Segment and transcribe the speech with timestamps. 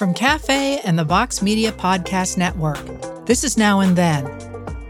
[0.00, 2.80] From Cafe and the Vox Media Podcast Network,
[3.26, 4.26] this is Now and Then.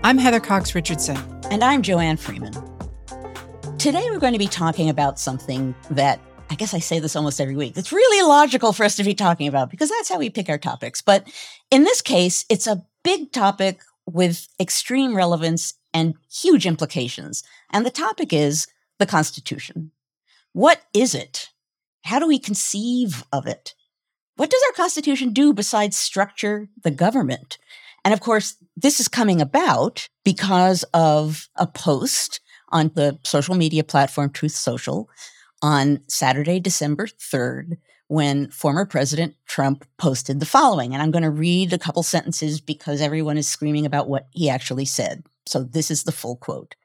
[0.05, 1.17] I'm Heather Cox Richardson.
[1.51, 2.53] And I'm Joanne Freeman.
[3.77, 7.41] Today we're going to be talking about something that I guess I say this almost
[7.41, 7.77] every week.
[7.77, 10.59] It's really logical for us to be talking about because that's how we pick our
[10.59, 11.03] topics.
[11.03, 11.27] But
[11.73, 17.43] in this case, it's a big topic with extreme relevance and huge implications.
[17.73, 18.69] And the topic is
[19.01, 19.91] the Constitution.
[20.53, 21.49] What is it?
[22.05, 23.75] How do we conceive of it?
[24.41, 27.59] What does our Constitution do besides structure the government?
[28.07, 32.41] And of course, this is coming about because of a post
[32.71, 35.11] on the social media platform Truth Social
[35.61, 37.77] on Saturday, December 3rd,
[38.09, 40.95] when former President Trump posted the following.
[40.95, 44.49] And I'm going to read a couple sentences because everyone is screaming about what he
[44.49, 45.23] actually said.
[45.45, 46.77] So this is the full quote.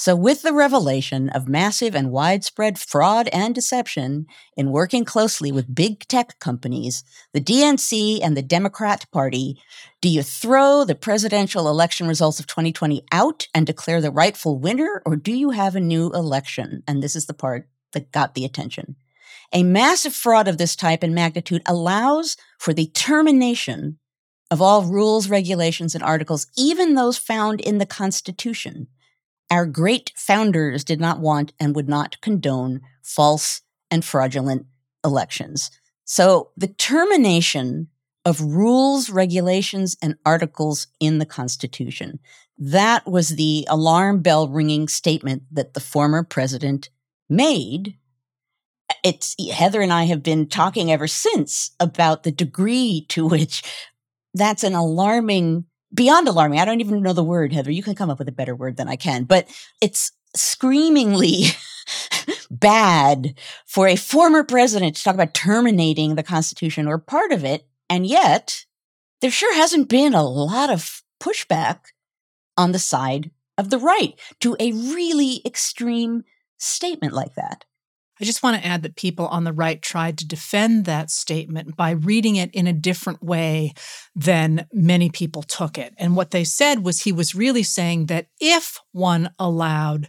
[0.00, 5.74] So, with the revelation of massive and widespread fraud and deception in working closely with
[5.74, 9.60] big tech companies, the DNC and the Democrat Party,
[10.00, 15.02] do you throw the presidential election results of 2020 out and declare the rightful winner,
[15.04, 16.84] or do you have a new election?
[16.86, 18.94] And this is the part that got the attention.
[19.52, 23.98] A massive fraud of this type and magnitude allows for the termination
[24.48, 28.86] of all rules, regulations, and articles, even those found in the Constitution
[29.50, 34.66] our great founders did not want and would not condone false and fraudulent
[35.04, 35.70] elections.
[36.04, 37.88] So the termination
[38.24, 42.18] of rules, regulations, and articles in the Constitution.
[42.58, 46.90] That was the alarm bell ringing statement that the former president
[47.30, 47.96] made.
[49.02, 53.62] It's Heather and I have been talking ever since about the degree to which
[54.34, 56.60] that's an alarming beyond alarming.
[56.60, 57.70] I don't even know the word, Heather.
[57.70, 59.48] You can come up with a better word than I can, but
[59.80, 61.44] it's screamingly
[62.50, 63.34] bad
[63.66, 67.66] for a former president to talk about terminating the Constitution or part of it.
[67.88, 68.66] And yet,
[69.20, 71.78] there sure hasn't been a lot of pushback
[72.56, 76.24] on the side of the right to a really extreme
[76.58, 77.64] statement like that.
[78.20, 81.76] I just want to add that people on the right tried to defend that statement
[81.76, 83.74] by reading it in a different way
[84.14, 85.94] than many people took it.
[85.98, 90.08] And what they said was he was really saying that if one allowed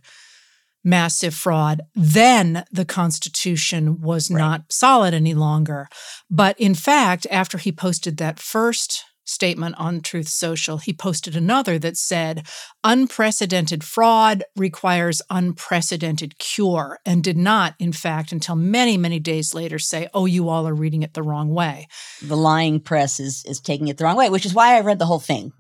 [0.83, 4.39] massive fraud, then the Constitution was right.
[4.39, 5.87] not solid any longer.
[6.29, 11.77] But in fact, after he posted that first statement on Truth Social, he posted another
[11.79, 12.47] that said,
[12.83, 19.79] unprecedented fraud requires unprecedented cure, and did not, in fact, until many, many days later
[19.79, 21.87] say, oh, you all are reading it the wrong way.
[22.21, 24.99] The lying press is, is taking it the wrong way, which is why I read
[24.99, 25.53] the whole thing,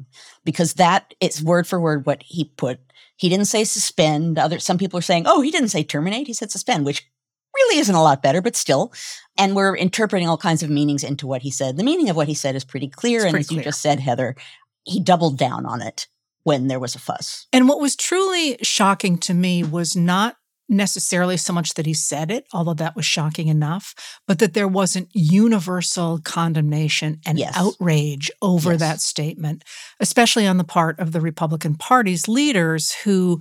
[0.43, 2.79] because that is word for word what he put.
[3.15, 4.39] He didn't say suspend.
[4.39, 6.27] Other some people are saying, oh, he didn't say terminate.
[6.27, 7.09] He said suspend, which
[7.59, 8.93] really isn't a lot better, but still.
[9.37, 11.77] And we're interpreting all kinds of meanings into what he said.
[11.77, 13.19] The meaning of what he said is pretty clear.
[13.19, 13.59] It's and pretty as clear.
[13.59, 14.35] you just said, Heather,
[14.83, 16.07] he doubled down on it
[16.43, 17.47] when there was a fuss.
[17.53, 20.35] And what was truly shocking to me was not
[20.69, 23.95] necessarily so much that he said it, although that was shocking enough,
[24.27, 27.53] but that there wasn't universal condemnation and yes.
[27.57, 28.79] outrage over yes.
[28.79, 29.63] that statement,
[29.99, 33.39] especially on the part of the Republican Party's leaders who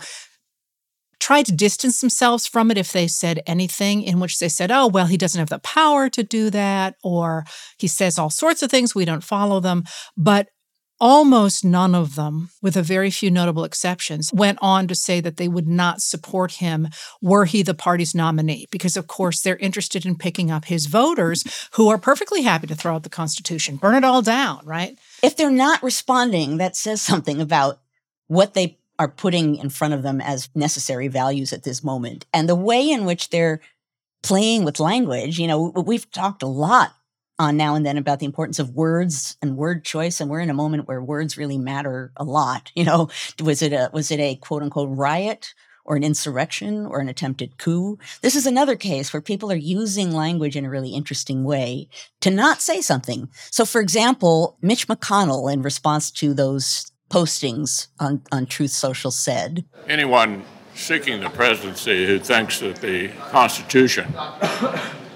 [1.28, 4.86] tried to distance themselves from it if they said anything in which they said, oh,
[4.86, 7.44] well, he doesn't have the power to do that, or
[7.76, 9.84] he says all sorts of things, we don't follow them.
[10.16, 10.48] But
[10.98, 15.36] almost none of them, with a very few notable exceptions, went on to say that
[15.36, 16.88] they would not support him
[17.20, 21.68] were he the party's nominee, because of course they're interested in picking up his voters
[21.72, 24.98] who are perfectly happy to throw out the Constitution, burn it all down, right?
[25.22, 27.80] If they're not responding, that says something about
[28.28, 32.26] what they are putting in front of them as necessary values at this moment.
[32.32, 33.60] And the way in which they're
[34.22, 36.92] playing with language, you know, we've talked a lot
[37.38, 40.50] on now and then about the importance of words and word choice and we're in
[40.50, 43.08] a moment where words really matter a lot you know.
[43.40, 45.54] Was it a was it a quote unquote riot
[45.84, 47.98] or an insurrection or an attempted coup?
[48.20, 51.88] This is another case where people are using language in a really interesting way
[52.20, 53.28] to not say something.
[53.50, 59.64] So for example mitch mcconnell in response to those postings on, on Truth Social said.
[59.86, 60.44] Anyone
[60.74, 64.14] seeking the presidency who thinks that the Constitution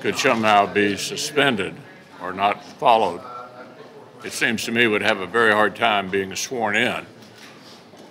[0.01, 1.75] could somehow be suspended
[2.21, 3.21] or not followed,
[4.25, 7.07] it seems to me would have a very hard time being sworn in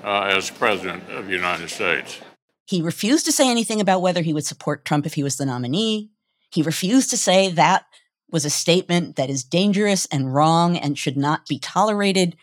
[0.04, 2.20] uh, as President of the United States.
[2.66, 5.46] He refused to say anything about whether he would support Trump if he was the
[5.46, 6.10] nominee.
[6.50, 7.86] He refused to say that
[8.32, 12.38] was a statement that is dangerous and wrong and should not be tolerated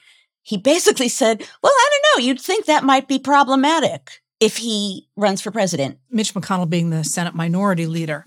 [0.48, 5.06] he basically said, Well, I don't know, you'd think that might be problematic if he
[5.14, 5.98] runs for president.
[6.10, 8.24] Mitch McConnell being the Senate minority leader.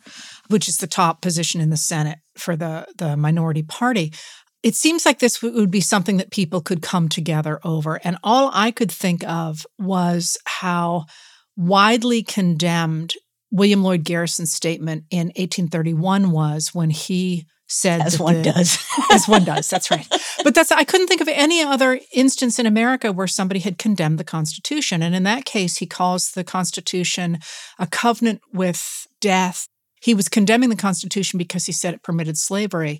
[0.50, 4.14] which is the top position in the Senate for the, the minority party.
[4.62, 8.00] It seems like this would be something that people could come together over.
[8.04, 11.06] And all I could think of was how
[11.56, 13.14] widely condemned
[13.50, 18.78] William Lloyd Garrison's statement in 1831 was when he said as one the, does.
[19.12, 20.08] As one does that's right.
[20.44, 24.20] But that's i couldn't think of any other instance in america where somebody had condemned
[24.20, 25.02] the constitution.
[25.02, 27.40] And in that case he calls the constitution
[27.80, 29.68] a covenant with death.
[30.02, 33.00] He was condemning the constitution because he said it permitted slavery.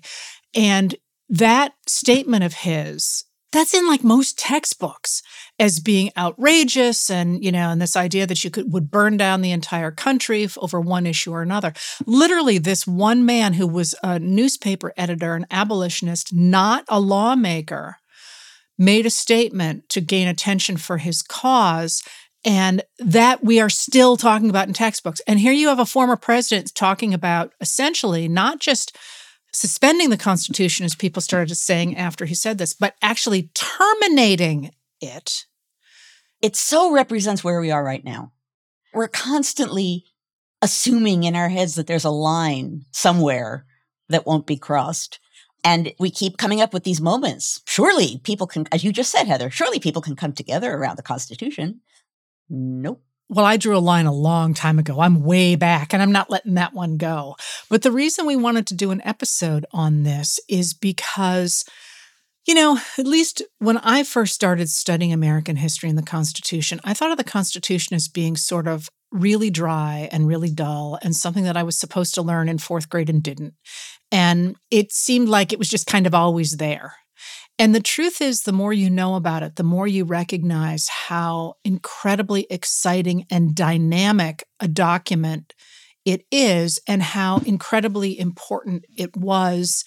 [0.54, 0.94] And
[1.28, 5.22] that statement of his that's in like most textbooks
[5.58, 9.42] as being outrageous and you know and this idea that you could would burn down
[9.42, 11.72] the entire country over one issue or another.
[12.06, 17.96] Literally this one man who was a newspaper editor an abolitionist not a lawmaker
[18.78, 22.02] made a statement to gain attention for his cause
[22.44, 25.20] and that we are still talking about in textbooks.
[25.26, 28.96] And here you have a former president talking about essentially not just
[29.52, 34.70] suspending the Constitution, as people started saying after he said this, but actually terminating
[35.00, 35.46] it.
[36.40, 38.32] It so represents where we are right now.
[38.92, 40.04] We're constantly
[40.60, 43.66] assuming in our heads that there's a line somewhere
[44.08, 45.18] that won't be crossed.
[45.64, 47.60] And we keep coming up with these moments.
[47.66, 51.02] Surely people can, as you just said, Heather, surely people can come together around the
[51.02, 51.80] Constitution.
[52.48, 53.02] Nope.
[53.32, 55.00] Well, I drew a line a long time ago.
[55.00, 57.36] I'm way back and I'm not letting that one go.
[57.70, 61.64] But the reason we wanted to do an episode on this is because,
[62.46, 66.92] you know, at least when I first started studying American history and the Constitution, I
[66.92, 71.44] thought of the Constitution as being sort of really dry and really dull and something
[71.44, 73.54] that I was supposed to learn in fourth grade and didn't.
[74.10, 76.96] And it seemed like it was just kind of always there.
[77.62, 81.54] And the truth is, the more you know about it, the more you recognize how
[81.64, 85.54] incredibly exciting and dynamic a document
[86.04, 89.84] it is, and how incredibly important it was,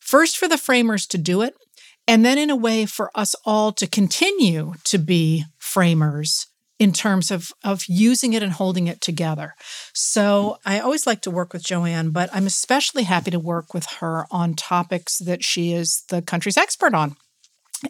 [0.00, 1.54] first for the framers to do it,
[2.08, 6.48] and then in a way for us all to continue to be framers
[6.82, 9.54] in terms of of using it and holding it together.
[9.94, 13.86] So I always like to work with Joanne, but I'm especially happy to work with
[14.00, 17.14] her on topics that she is the country's expert on.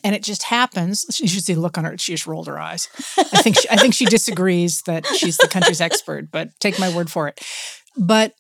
[0.05, 1.07] And it just happens.
[1.23, 1.97] You should see the look on her.
[1.97, 2.89] She just rolled her eyes.
[3.17, 6.95] I think she, I think she disagrees that she's the country's expert, but take my
[6.95, 7.41] word for it.
[7.97, 8.35] But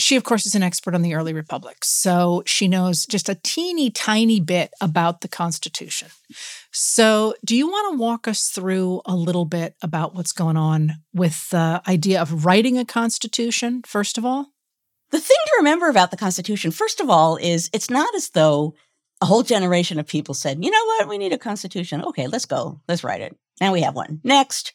[0.00, 1.84] she, of course, is an expert on the early republic.
[1.84, 6.08] So she knows just a teeny tiny bit about the Constitution.
[6.72, 10.94] So, do you want to walk us through a little bit about what's going on
[11.12, 14.52] with the idea of writing a Constitution, first of all?
[15.10, 18.74] The thing to remember about the Constitution, first of all, is it's not as though
[19.20, 22.02] a whole generation of people said, you know what, we need a Constitution.
[22.02, 22.80] Okay, let's go.
[22.88, 23.36] Let's write it.
[23.60, 24.20] Now we have one.
[24.24, 24.72] Next.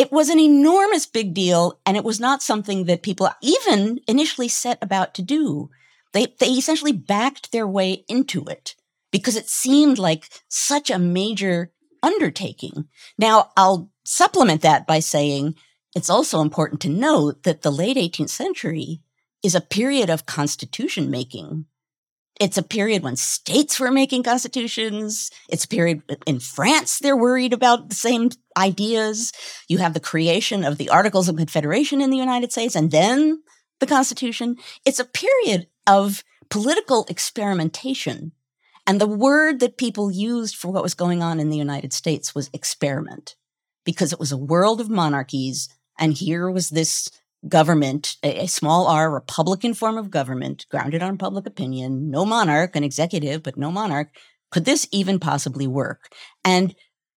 [0.00, 4.48] It was an enormous big deal, and it was not something that people even initially
[4.48, 5.68] set about to do.
[6.14, 8.76] They, they essentially backed their way into it
[9.12, 12.88] because it seemed like such a major undertaking.
[13.18, 15.56] Now, I'll supplement that by saying
[15.94, 19.02] it's also important to note that the late 18th century
[19.42, 21.66] is a period of constitution making
[22.40, 25.30] it's a period when states were making constitutions.
[25.48, 29.32] It's a period in France, they're worried about the same ideas.
[29.68, 33.42] You have the creation of the Articles of Confederation in the United States and then
[33.78, 34.56] the Constitution.
[34.84, 38.32] It's a period of political experimentation.
[38.86, 42.34] And the word that people used for what was going on in the United States
[42.34, 43.36] was experiment,
[43.84, 45.68] because it was a world of monarchies.
[45.98, 47.10] And here was this
[47.48, 52.76] government, a, a, small r Republican form of government grounded on public opinion, no monarch,
[52.76, 54.10] an executive, but no monarch.
[54.50, 56.12] Could this even possibly work?
[56.44, 56.74] And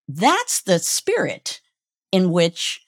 [0.08, 1.62] that's the spirit
[2.12, 2.86] in which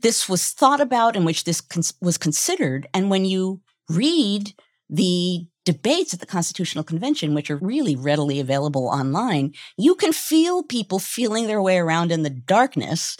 [0.00, 2.86] this was thought about, in which this cons- was considered.
[2.94, 4.54] And when you read
[4.88, 10.62] the debates at the Constitutional Convention, which are really readily available online, you can feel
[10.62, 13.18] people feeling their way around in the darkness,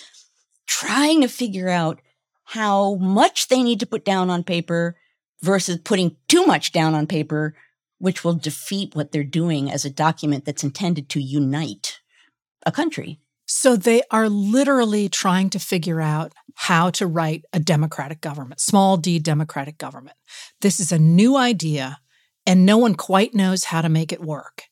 [0.66, 2.00] trying to figure out
[2.52, 4.96] how much they need to put down on paper
[5.42, 7.54] versus putting too much down on paper,
[7.98, 12.00] which will defeat what they're doing as a document that's intended to unite
[12.64, 13.20] a country.
[13.44, 18.96] So they are literally trying to figure out how to write a democratic government, small
[18.96, 20.16] d democratic government.
[20.62, 21.98] This is a new idea,
[22.46, 24.64] and no one quite knows how to make it work.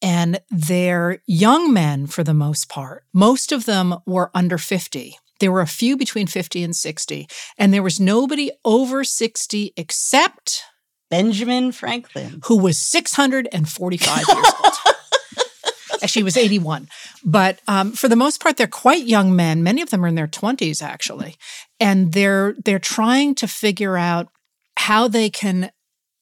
[0.00, 3.04] And they're young men for the most part.
[3.12, 7.72] Most of them were under 50 there were a few between 50 and 60, and
[7.72, 10.62] there was nobody over 60 except
[11.10, 14.74] Benjamin Franklin, who was 645 years old.
[16.02, 16.88] Actually, he was 81.
[17.24, 19.62] But um, for the most part, they're quite young men.
[19.62, 21.36] Many of them are in their 20s, actually.
[21.80, 24.28] And they're they're trying to figure out
[24.76, 25.70] how they can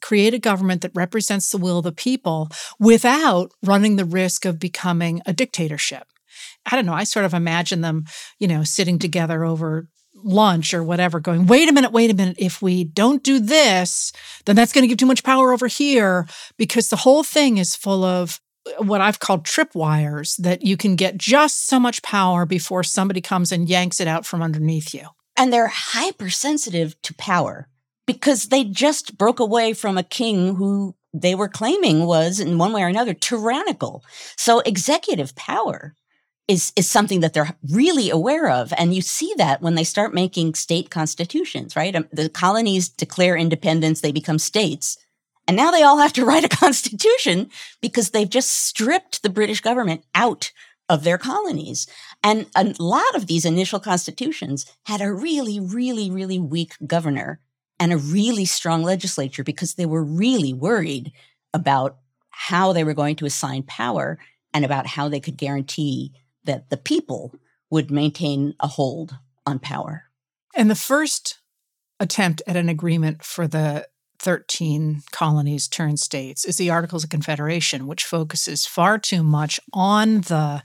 [0.00, 4.58] create a government that represents the will of the people without running the risk of
[4.58, 6.06] becoming a dictatorship.
[6.70, 8.04] I don't know, I sort of imagine them,
[8.38, 12.36] you know, sitting together over lunch or whatever going, wait a minute, wait a minute.
[12.38, 14.12] If we don't do this,
[14.44, 17.74] then that's going to give too much power over here because the whole thing is
[17.74, 22.46] full of uh, what I've called tripwires that you can get just so much power
[22.46, 25.08] before somebody comes and yanks it out from underneath you.
[25.36, 27.68] And they're hypersensitive to power
[28.06, 32.72] because they just broke away from a king who they were claiming was, in one
[32.72, 34.02] way or another, tyrannical.
[34.36, 35.94] So executive power
[36.48, 38.72] is, is something that they're really aware of.
[38.76, 41.94] And you see that when they start making state constitutions, right?
[41.94, 44.98] Um, the colonies declare independence, they become states.
[45.46, 49.60] And now they all have to write a constitution because they've just stripped the British
[49.60, 50.52] government out
[50.88, 51.86] of their colonies.
[52.22, 57.40] And a lot of these initial constitutions had a really, really, really weak governor
[57.78, 61.12] and a really strong legislature because they were really worried
[61.54, 61.98] about
[62.30, 64.18] how they were going to assign power
[64.52, 66.12] and about how they could guarantee
[66.44, 67.34] that the people
[67.70, 70.04] would maintain a hold on power.
[70.54, 71.38] And the first
[71.98, 73.86] attempt at an agreement for the
[74.18, 80.20] 13 colonies turned states is the Articles of Confederation, which focuses far too much on
[80.22, 80.62] the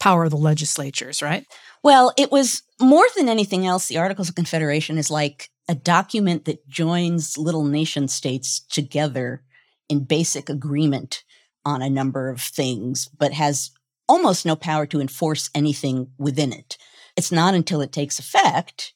[0.00, 1.44] power of the legislatures, right?
[1.82, 6.44] Well, it was more than anything else, the Articles of Confederation is like a document
[6.46, 9.42] that joins little nation states together
[9.88, 11.24] in basic agreement
[11.64, 13.70] on a number of things, but has
[14.08, 16.76] almost no power to enforce anything within it.
[17.16, 18.94] It's not until it takes effect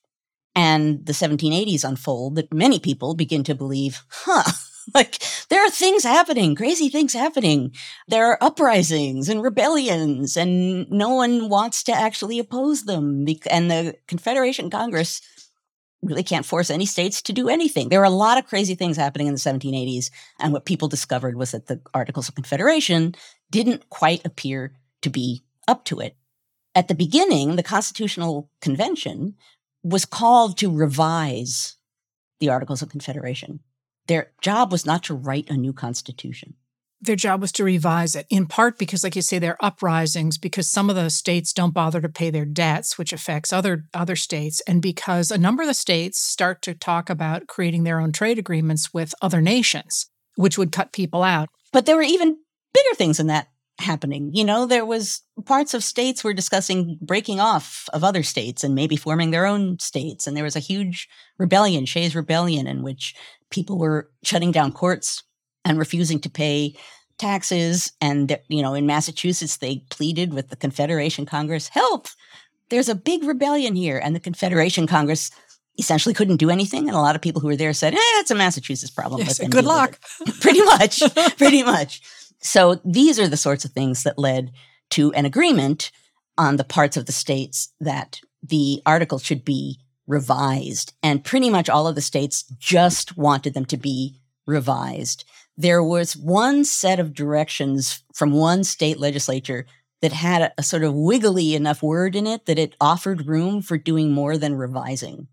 [0.54, 4.50] and the 1780s unfold that many people begin to believe, huh,
[4.94, 7.72] like there are things happening, crazy things happening.
[8.08, 13.26] There are uprisings and rebellions, and no one wants to actually oppose them.
[13.50, 15.20] And the Confederation Congress
[16.02, 17.88] really can't force any states to do anything.
[17.88, 20.10] There are a lot of crazy things happening in the 1780s.
[20.40, 23.14] And what people discovered was that the Articles of Confederation
[23.50, 26.16] didn't quite appear to be up to it.
[26.74, 29.34] At the beginning, the Constitutional Convention
[29.82, 31.76] was called to revise
[32.40, 33.60] the Articles of Confederation.
[34.06, 36.54] Their job was not to write a new constitution.
[37.00, 40.38] Their job was to revise it, in part because, like you say, there are uprisings
[40.38, 44.14] because some of the states don't bother to pay their debts, which affects other other
[44.14, 48.12] states, and because a number of the states start to talk about creating their own
[48.12, 50.06] trade agreements with other nations,
[50.36, 51.48] which would cut people out.
[51.72, 52.38] But there were even
[52.72, 53.48] bigger things in that
[53.82, 54.30] happening.
[54.32, 58.74] You know, there was parts of states were discussing breaking off of other states and
[58.74, 60.26] maybe forming their own states.
[60.26, 61.08] And there was a huge
[61.38, 63.14] rebellion, Shays Rebellion, in which
[63.50, 65.22] people were shutting down courts
[65.64, 66.74] and refusing to pay
[67.18, 67.92] taxes.
[68.00, 72.08] And, you know, in Massachusetts, they pleaded with the Confederation Congress, help,
[72.70, 74.00] there's a big rebellion here.
[74.02, 75.30] And the Confederation Congress
[75.78, 76.88] essentially couldn't do anything.
[76.88, 79.20] And a lot of people who were there said, eh, it's a Massachusetts problem.
[79.20, 79.98] Yes, good luck.
[80.40, 81.02] pretty much,
[81.36, 82.00] pretty much.
[82.42, 84.52] So these are the sorts of things that led
[84.90, 85.90] to an agreement
[86.36, 90.94] on the parts of the states that the article should be revised.
[91.02, 95.24] And pretty much all of the states just wanted them to be revised.
[95.56, 99.66] There was one set of directions from one state legislature
[100.00, 103.62] that had a, a, sort of wiggly enough word in it that it offered room
[103.62, 105.28] for doing more than revising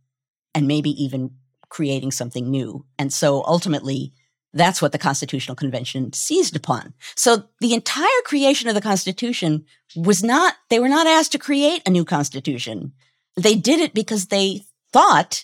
[0.53, 1.31] and maybe even
[1.69, 2.85] creating something new.
[2.99, 4.13] And so ultimately,
[4.53, 6.93] that's what the Constitutional Convention seized upon.
[7.15, 9.65] So the entire creation of the Constitution
[9.95, 12.93] was not, they were not asked to create a new Constitution.
[13.35, 15.43] They did it because they thought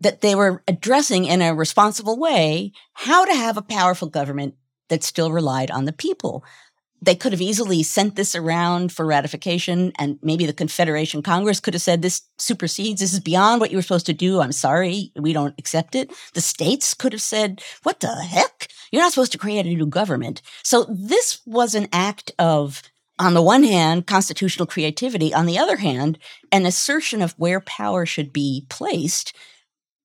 [0.00, 4.54] that they were addressing in a responsible way how to have a powerful government
[4.88, 6.44] that still relied on the people
[7.02, 11.74] they could have easily sent this around for ratification and maybe the confederation congress could
[11.74, 14.40] have said this supersedes this is beyond what you were supposed to do.
[14.40, 16.12] I'm sorry we don't accept it.
[16.34, 18.68] The states could have said what the heck?
[18.90, 20.42] You're not supposed to create a new government.
[20.62, 22.82] So this was an act of
[23.18, 26.18] on the one hand constitutional creativity on the other hand
[26.52, 29.34] an assertion of where power should be placed.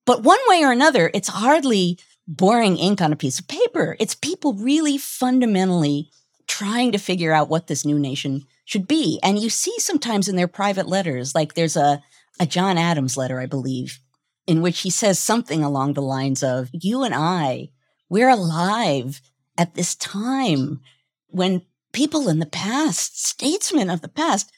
[0.05, 3.97] But one way or another it's hardly boring ink on a piece of paper.
[3.99, 6.09] It's people really fundamentally
[6.51, 9.19] trying to figure out what this new nation should be.
[9.23, 12.03] And you see sometimes in their private letters, like there's a,
[12.41, 13.99] a John Adams letter, I believe,
[14.47, 17.69] in which he says something along the lines of, You and I,
[18.09, 19.21] we're alive
[19.57, 20.81] at this time
[21.27, 21.61] when
[21.93, 24.51] people in the past, statesmen of the past,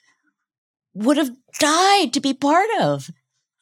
[0.96, 3.12] would have died to be part of.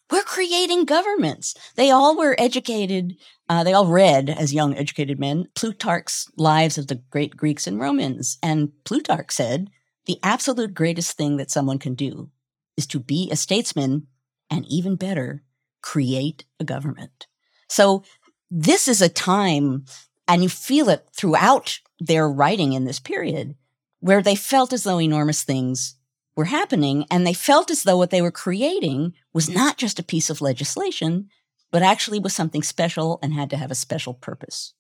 [0.10, 1.54] We're creating governments.
[1.76, 3.16] They all were educated
[3.52, 7.82] uh, they all read, as young educated men, Plutarch's Lives of the Great Greeks and
[7.82, 8.38] Romans.
[8.42, 9.70] And Plutarch said
[10.06, 12.30] the absolute greatest thing that someone can do
[12.78, 14.08] is to be a statesman
[14.50, 15.44] and even better,
[15.82, 17.28] create a government.
[17.68, 18.06] So
[18.50, 19.84] this is a time
[20.30, 23.56] And you feel it throughout their writing in this period
[24.00, 25.96] where they felt as though enormous things
[26.38, 30.04] were happening and they felt as though what they were creating was not just a
[30.04, 31.28] piece of legislation,
[31.72, 34.74] but actually was something special and had to have a special purpose.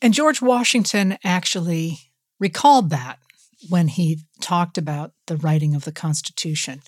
[0.00, 1.98] And George Washington actually
[2.38, 3.18] recalled that
[3.68, 6.82] when he talked about the writing of the Constitution.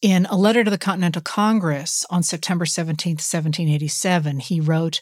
[0.00, 5.00] In a letter to the Continental Congress on September 17, 1787, he wrote,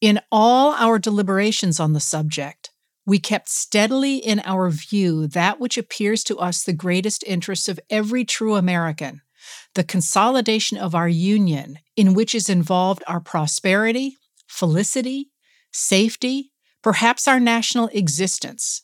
[0.00, 2.70] In all our deliberations on the subject,
[3.04, 7.80] we kept steadily in our view that which appears to us the greatest interest of
[7.90, 9.22] every true American
[9.78, 14.16] the consolidation of our union, in which is involved our prosperity,
[14.48, 15.30] felicity,
[15.70, 16.50] safety,
[16.82, 18.82] perhaps our national existence.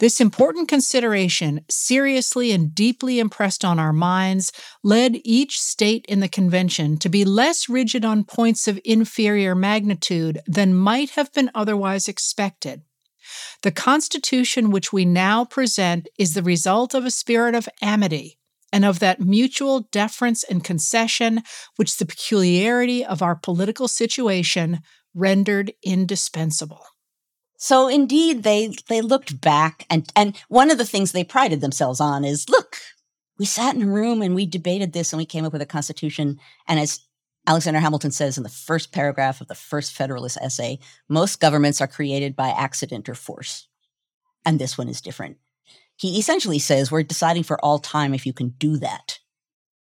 [0.00, 4.50] This important consideration, seriously and deeply impressed on our minds,
[4.82, 10.40] led each state in the convention to be less rigid on points of inferior magnitude
[10.48, 12.82] than might have been otherwise expected.
[13.62, 18.35] The Constitution which we now present is the result of a spirit of amity
[18.72, 21.42] and of that mutual deference and concession
[21.76, 24.80] which the peculiarity of our political situation
[25.14, 26.84] rendered indispensable.
[27.58, 32.00] So indeed, they they looked back, and and one of the things they prided themselves
[32.00, 32.76] on is, look,
[33.38, 35.66] we sat in a room and we debated this, and we came up with a
[35.66, 36.38] constitution.
[36.68, 37.00] And as
[37.46, 41.86] Alexander Hamilton says in the first paragraph of the first Federalist essay, most governments are
[41.86, 43.68] created by accident or force,
[44.44, 45.38] and this one is different.
[45.96, 49.18] He essentially says we're deciding for all time if you can do that.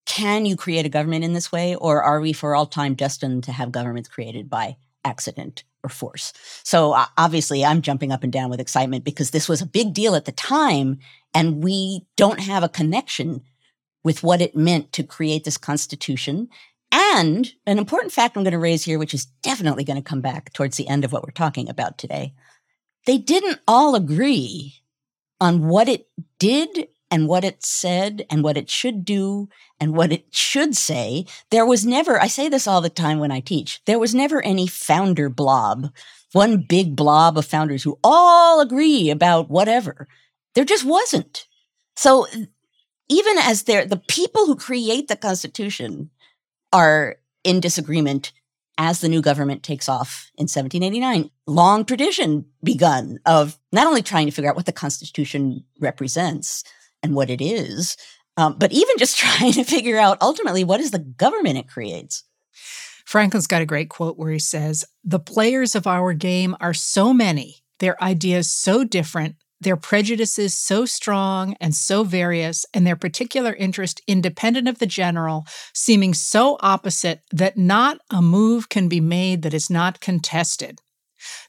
[0.06, 3.44] Can you create a government in this way, or are we for all time destined
[3.44, 4.78] to have governments created by
[5.08, 6.34] accident or force.
[6.64, 10.16] So obviously, I'm jumping up and down with excitement because this was a big deal
[10.16, 11.00] at the time,
[11.34, 13.42] and we don't have a connection
[14.04, 16.50] with what it meant to create this constitution.
[16.92, 20.22] And an important fact I'm going to raise here, which is definitely going to come
[20.22, 22.34] back towards the end of what we're talking about today.
[23.06, 24.76] They didn't all agree
[25.40, 26.08] on what it
[26.40, 29.48] did and what it said and what it should do
[29.80, 31.26] and what it should say.
[31.52, 34.44] There was never, I say this all the time when I teach, there was never
[34.44, 35.94] any founder blob,
[36.34, 40.08] one big blob of founders who all agree about whatever.
[40.54, 41.48] There just wasn't.
[41.96, 42.28] So
[43.10, 46.10] even as they're, the people who create the Constitution
[46.74, 48.34] are in disagreement
[48.78, 51.30] as the new government takes off in 1789.
[51.48, 56.64] Long tradition begun of not only trying to figure out what the Constitution represents,
[57.04, 57.98] and what it is,
[58.36, 62.24] um, but even just trying to figure out ultimately what is the government it creates.
[63.06, 67.14] Franklin's got a great quote where he says, The players of our game are so
[67.14, 73.54] many, their ideas so different, their prejudices so strong and so various, and their particular
[73.54, 79.42] interest independent of the general, seeming so opposite that not a move can be made
[79.42, 80.80] that is not contested.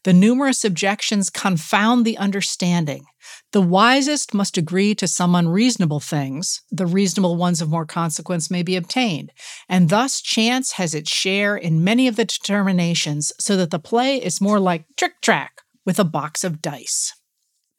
[0.05, 3.05] The numerous objections confound the understanding.
[3.53, 8.63] The wisest must agree to some unreasonable things, the reasonable ones of more consequence may
[8.63, 9.33] be obtained,
[9.69, 14.17] and thus chance has its share in many of the determinations, so that the play
[14.17, 17.15] is more like trick track with a box of dice.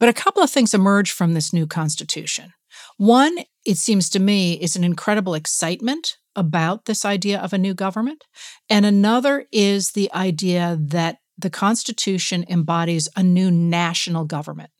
[0.00, 2.52] But a couple of things emerge from this new constitution.
[2.96, 7.74] One, it seems to me, is an incredible excitement about this idea of a new
[7.74, 8.24] government.
[8.68, 14.70] And another is the idea that the Constitution embodies a new national government.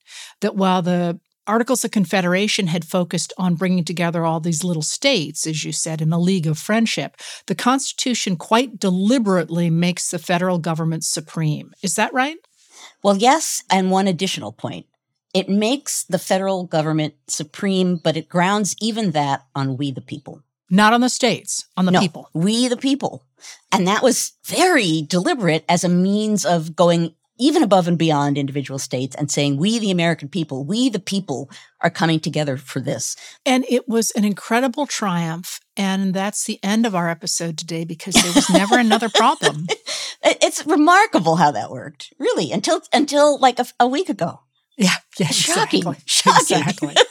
[0.41, 5.47] That while the Articles of Confederation had focused on bringing together all these little states,
[5.47, 7.17] as you said, in a league of friendship.
[7.47, 11.73] The Constitution quite deliberately makes the federal government supreme.
[11.83, 12.37] Is that right?
[13.03, 13.65] Well, yes.
[13.69, 14.87] And one additional point
[15.35, 20.43] it makes the federal government supreme, but it grounds even that on we the people.
[20.71, 22.31] Not on the states, on the no, people.
[22.33, 23.25] We the people.
[23.73, 28.79] And that was very deliberate as a means of going even above and beyond individual
[28.79, 33.17] states and saying, we, the American people, we, the people, are coming together for this.
[33.47, 35.59] And it was an incredible triumph.
[35.77, 39.67] And that's the end of our episode today because there was never another problem.
[40.23, 44.41] It's remarkable how that worked, really, until until like a, a week ago.
[44.81, 46.03] Yeah, yeah, shocking, exactly.
[46.07, 46.57] shocking.
[46.59, 46.95] Exactly.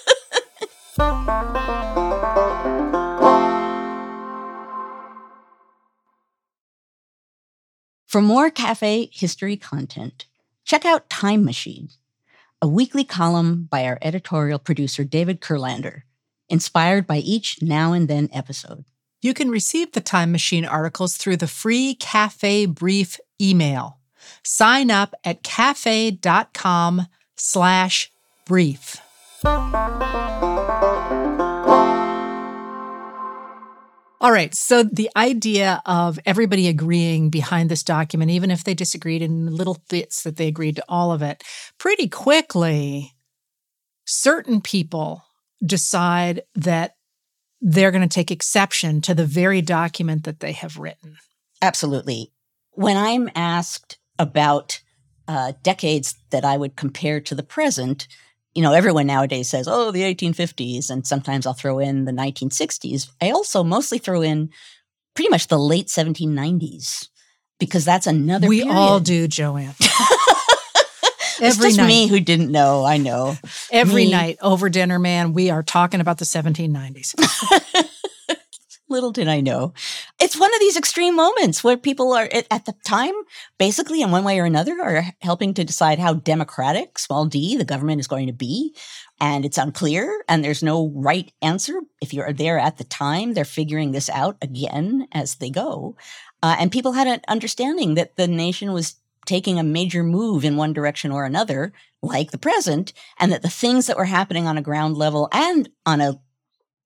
[8.08, 10.26] For more cafe history content,
[10.66, 11.90] check out Time Machine,
[12.60, 16.02] a weekly column by our editorial producer David Kurlander,
[16.50, 18.84] inspired by each now and then episode.
[19.22, 24.00] You can receive the Time Machine articles through the free Cafe Brief email.
[24.44, 27.06] Sign up at cafe.com
[27.40, 28.12] slash
[28.46, 28.98] brief.
[34.22, 34.54] All right.
[34.54, 39.78] So the idea of everybody agreeing behind this document, even if they disagreed in little
[39.90, 41.42] bits that they agreed to all of it,
[41.78, 43.14] pretty quickly,
[44.06, 45.24] certain people
[45.66, 46.96] decide that
[47.62, 51.18] they're going to take exception to the very document that they have written.
[51.62, 52.32] Absolutely.
[52.72, 54.82] When I'm asked about
[55.30, 58.08] uh, decades that I would compare to the present,
[58.56, 63.12] you know, everyone nowadays says, oh, the 1850s, and sometimes I'll throw in the 1960s.
[63.22, 64.50] I also mostly throw in
[65.14, 67.10] pretty much the late 1790s
[67.60, 68.48] because that's another.
[68.48, 68.76] We period.
[68.76, 69.76] all do, Joanne.
[71.40, 71.88] it's just night.
[71.88, 72.84] me who didn't know.
[72.84, 73.38] I know.
[73.72, 74.12] Every me.
[74.12, 77.14] night over dinner, man, we are talking about the 1790s.
[78.90, 79.74] Little did I know.
[80.20, 83.14] It's one of these extreme moments where people are at the time,
[83.60, 87.66] basically, in one way or another, are helping to decide how democratic, small d, the
[87.66, 88.76] government is going to be.
[89.22, 91.82] And it's unclear, and there's no right answer.
[92.02, 95.96] If you're there at the time, they're figuring this out again as they go.
[96.42, 100.56] Uh, and people had an understanding that the nation was taking a major move in
[100.56, 104.58] one direction or another, like the present, and that the things that were happening on
[104.58, 106.20] a ground level and on a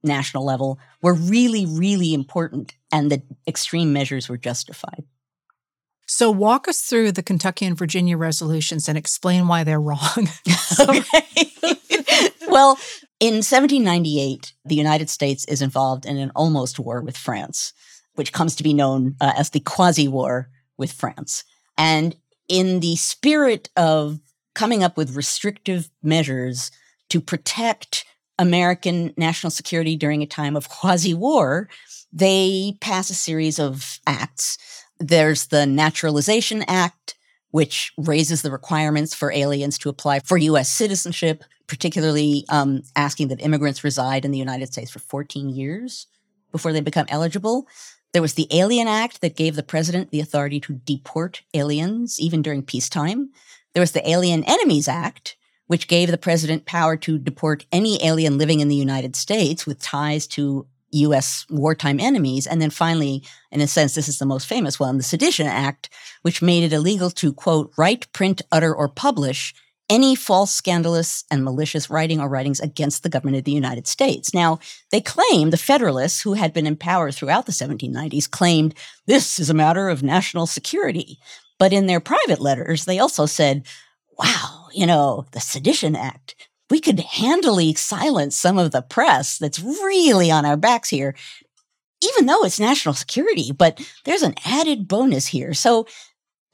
[0.03, 5.03] national level were really, really important and the extreme measures were justified.
[6.05, 9.99] So, walk us through the Kentucky and Virginia resolutions and explain why they're wrong.
[10.79, 11.25] okay.
[12.47, 12.77] well,
[13.19, 17.73] in 1798, the United States is involved in an almost war with France,
[18.15, 21.45] which comes to be known uh, as the quasi war with France.
[21.77, 22.15] And
[22.49, 24.19] in the spirit of
[24.53, 26.69] coming up with restrictive measures
[27.09, 28.05] to protect
[28.39, 31.69] American national security during a time of quasi war,
[32.11, 34.57] they pass a series of acts.
[34.99, 37.15] There's the Naturalization Act,
[37.51, 40.69] which raises the requirements for aliens to apply for U.S.
[40.69, 46.07] citizenship, particularly um, asking that immigrants reside in the United States for 14 years
[46.51, 47.67] before they become eligible.
[48.13, 52.43] There was the Alien Act that gave the president the authority to deport aliens even
[52.43, 53.31] during peacetime.
[53.73, 55.35] There was the Alien Enemies Act,
[55.67, 59.81] which gave the president power to deport any alien living in the United States with
[59.81, 61.45] ties to U.S.
[61.49, 62.45] wartime enemies.
[62.45, 65.89] And then finally, in a sense, this is the most famous one, the Sedition Act,
[66.21, 69.53] which made it illegal to, quote, write, print, utter, or publish
[69.89, 74.33] any false, scandalous, and malicious writing or writings against the government of the United States.
[74.33, 74.59] Now,
[74.91, 78.75] they claim, the Federalists, who had been in power throughout the 1790s, claimed
[79.07, 81.19] this is a matter of national security.
[81.59, 83.67] But in their private letters, they also said,
[84.17, 86.35] wow, you know, the Sedition Act,
[86.69, 91.15] we could handily silence some of the press that's really on our backs here,
[92.03, 93.51] even though it's national security.
[93.51, 95.53] But there's an added bonus here.
[95.53, 95.87] So,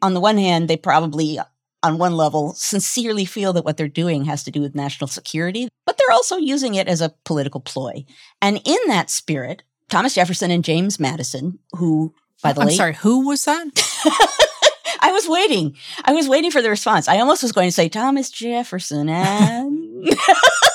[0.02, 1.46] on the one hand, they probably, uh,
[1.84, 5.70] on one level, sincerely feel that what they're doing has to do with national security,
[5.86, 8.06] but they're also using it as a political ploy.
[8.42, 12.78] And in that spirit, Thomas Jefferson and James Madison, who, by oh, the I'm late,
[12.78, 13.66] sorry, who was that?
[15.00, 15.76] I was waiting.
[16.04, 17.08] I was waiting for the response.
[17.08, 20.10] I almost was going to say Thomas Jefferson and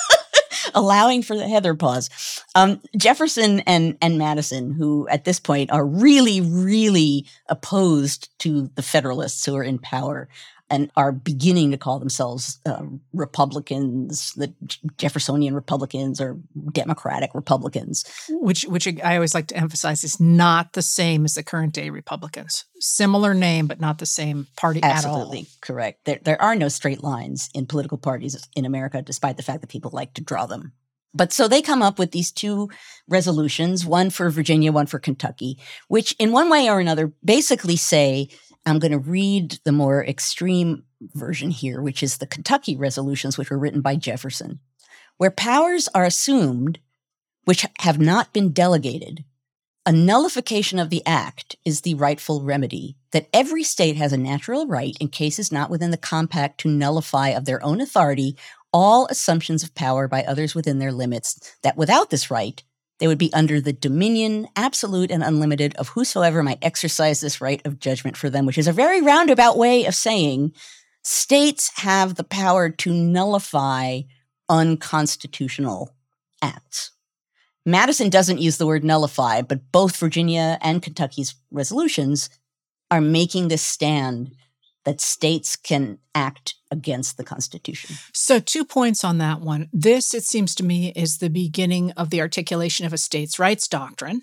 [0.74, 2.10] allowing for the Heather pause.
[2.54, 8.82] Um, Jefferson and and Madison, who at this point are really, really opposed to the
[8.82, 10.28] Federalists who are in power,
[10.70, 14.52] and are beginning to call themselves uh, Republicans, the
[14.96, 16.38] Jeffersonian Republicans or
[16.72, 18.04] Democratic Republicans.
[18.28, 21.90] Which, which I always like to emphasize is not the same as the current day
[21.90, 22.64] Republicans.
[22.80, 26.04] Similar name, but not the same party Absolutely correct.
[26.04, 29.70] There, there are no straight lines in political parties in America, despite the fact that
[29.70, 30.72] people like to draw them.
[31.14, 32.68] But so they come up with these two
[33.08, 38.28] resolutions, one for Virginia, one for Kentucky, which in one way or another basically say
[38.66, 43.50] I'm going to read the more extreme version here, which is the Kentucky resolutions, which
[43.50, 44.60] were written by Jefferson,
[45.18, 46.78] where powers are assumed
[47.44, 49.24] which have not been delegated.
[49.86, 54.66] A nullification of the act is the rightful remedy that every state has a natural
[54.66, 58.34] right in cases not within the compact to nullify of their own authority
[58.72, 62.64] all assumptions of power by others within their limits, that without this right,
[63.04, 67.60] they would be under the dominion, absolute and unlimited, of whosoever might exercise this right
[67.66, 70.54] of judgment for them, which is a very roundabout way of saying
[71.02, 74.00] states have the power to nullify
[74.48, 75.94] unconstitutional
[76.40, 76.92] acts.
[77.66, 82.30] Madison doesn't use the word nullify, but both Virginia and Kentucky's resolutions
[82.90, 84.34] are making this stand
[84.84, 87.96] that states can act against the Constitution.
[88.12, 89.68] So, two points on that one.
[89.72, 93.68] This, it seems to me, is the beginning of the articulation of a states' rights
[93.68, 94.22] doctrine,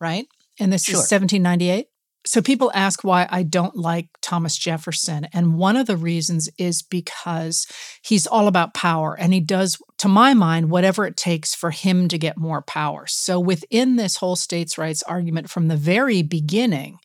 [0.00, 0.26] right?
[0.60, 0.94] And this sure.
[0.94, 1.88] is 1798?
[2.26, 5.28] So people ask why I don't like Thomas Jefferson.
[5.34, 7.66] And one of the reasons is because
[8.02, 12.08] he's all about power and he does, to my mind, whatever it takes for him
[12.08, 13.06] to get more power.
[13.06, 16.98] So within this whole states' rights argument from the very beginning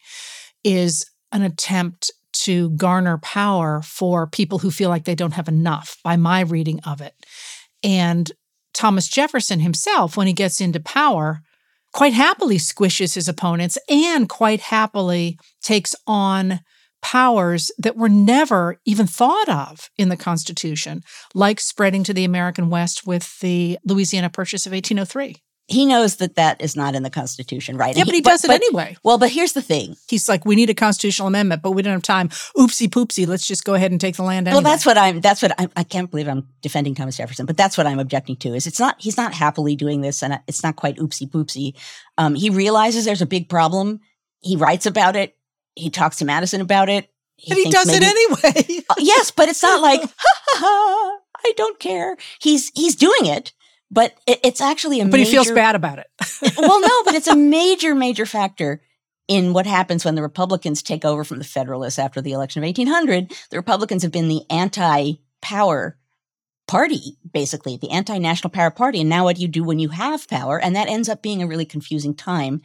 [0.64, 2.12] is an attempt
[2.44, 6.80] to garner power for people who feel like they don't have enough by my reading
[6.86, 7.14] of it.
[7.84, 8.32] And
[8.74, 11.42] Thomas Jefferson himself, when he gets into power,
[11.94, 16.60] quite happily squishes his opponents and quite happily takes on
[17.02, 21.02] powers that were never even thought of in the Constitution,
[21.34, 26.36] like spreading to the American West with the Louisiana Purchase of 1803 he knows that
[26.36, 27.96] that is not in the Constitution, right?
[27.96, 28.98] Yeah, but he, does but, it anyway.
[29.04, 29.96] Well, but here's the thing.
[30.08, 32.30] He's like, we need a constitutional amendment, but we don't have time.
[32.58, 33.28] Oopsie poopsie.
[33.28, 34.48] Let's just go ahead and take the land.
[34.48, 34.64] Anyway.
[34.64, 35.22] Well, that's what I'm.
[35.22, 38.36] That's what I'm, I can't believe I'm defending Thomas Jefferson, but that's what I'm objecting
[38.38, 38.56] to.
[38.56, 41.76] Is it's not he's not happily doing this, and it's not quite oopsie poopsie.
[42.18, 44.00] Um, he realizes there's a big problem.
[44.42, 45.38] He writes about it.
[45.76, 47.12] He talks to Madison about it.
[47.36, 48.84] He and he does maybe, it anyway.
[48.90, 51.20] uh, yes, but it's not like ha ha ha.
[51.46, 52.18] I don't care.
[52.42, 53.54] He's he's doing it
[53.92, 56.08] but it, it's actually a but major, he feels bad about it.
[56.58, 58.82] Well no but it's a major major factor
[59.28, 62.68] in what happens when the republicans take over from the federalists after the election of
[62.68, 65.98] 1800 the republicans have been the anti-power
[66.70, 69.02] party basically the anti-national power party.
[69.02, 70.60] And now what do you do when you have power?
[70.60, 72.62] And that ends up being a really confusing time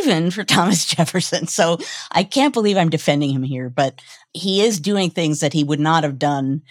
[0.00, 1.46] even for Thomas Jefferson.
[1.46, 1.78] So
[2.12, 4.00] I can't believe I'm defending him here, but
[4.32, 6.62] he is doing things that he would not have done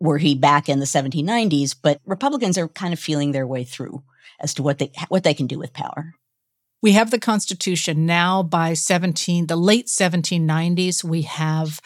[0.00, 4.02] were he back in the 1790s, but Republicans are kind of feeling their way through
[4.40, 6.12] as to what they what they can do with power.
[6.82, 11.80] We have the Constitution now by 17 the late 1790s we have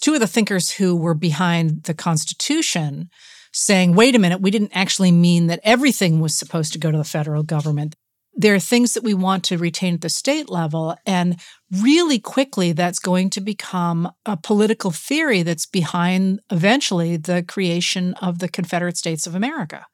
[0.00, 3.08] two of the thinkers who were behind the Constitution
[3.52, 6.98] saying, wait a minute, we didn't actually mean that everything was supposed to go to
[6.98, 7.94] the federal government
[8.36, 10.96] there are things that we want to retain at the state level.
[11.06, 18.14] And really quickly, that's going to become a political theory that's behind eventually the creation
[18.14, 19.86] of the Confederate States of America.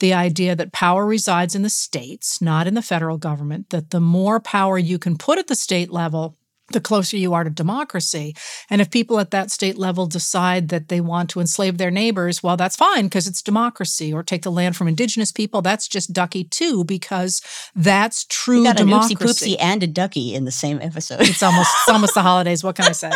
[0.00, 4.00] The idea that power resides in the states, not in the federal government, that the
[4.00, 6.36] more power you can put at the state level,
[6.72, 8.34] the closer you are to democracy.
[8.70, 12.42] And if people at that state level decide that they want to enslave their neighbors,
[12.42, 14.12] well, that's fine because it's democracy.
[14.12, 17.42] Or take the land from indigenous people, that's just ducky too because
[17.74, 19.14] that's true you got democracy.
[19.14, 21.20] An oopsie poopsie and a ducky in the same episode.
[21.22, 22.64] It's almost it's almost the holidays.
[22.64, 23.10] What can I say?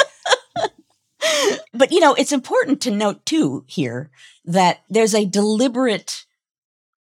[1.73, 4.11] but you know, it's important to note too here
[4.45, 6.25] that there's a deliberate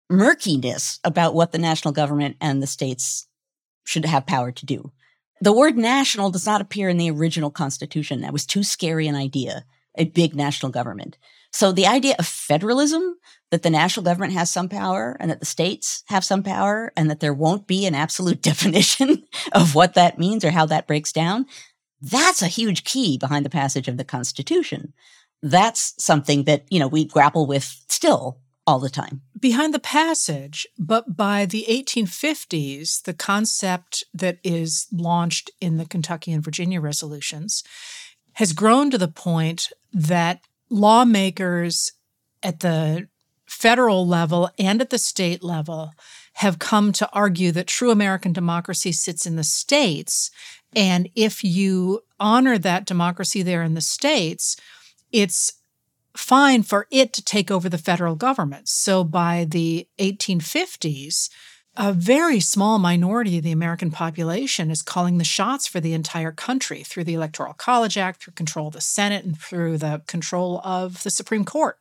[0.09, 3.27] murkiness about what the national government and the states
[3.83, 4.91] should have power to do.
[5.41, 8.21] The word national does not appear in the original Constitution.
[8.21, 9.65] That was too scary an idea,
[9.97, 11.17] a big national government.
[11.51, 13.17] So the idea of federalism,
[13.49, 17.09] that the national government has some power and that the states have some power and
[17.09, 21.11] that there won't be an absolute definition of what that means or how that breaks
[21.11, 21.47] down,
[22.01, 24.93] that's a huge key behind the passage of the Constitution.
[25.41, 29.21] That's something that, you know, we grapple with still all the time.
[29.39, 36.31] Behind the passage, but by the 1850s, the concept that is launched in the Kentucky
[36.31, 37.63] and Virginia resolutions
[38.33, 41.91] has grown to the point that lawmakers
[42.43, 43.07] at the
[43.45, 45.91] federal level and at the state level
[46.35, 50.31] have come to argue that true American democracy sits in the states.
[50.73, 54.55] And if you honor that democracy there in the states,
[55.11, 55.51] it's
[56.15, 58.67] fine for it to take over the federal government.
[58.67, 61.29] So by the 1850s,
[61.77, 66.33] a very small minority of the American population is calling the shots for the entire
[66.33, 70.59] country through the Electoral College Act, through control of the Senate, and through the control
[70.65, 71.79] of the Supreme Court.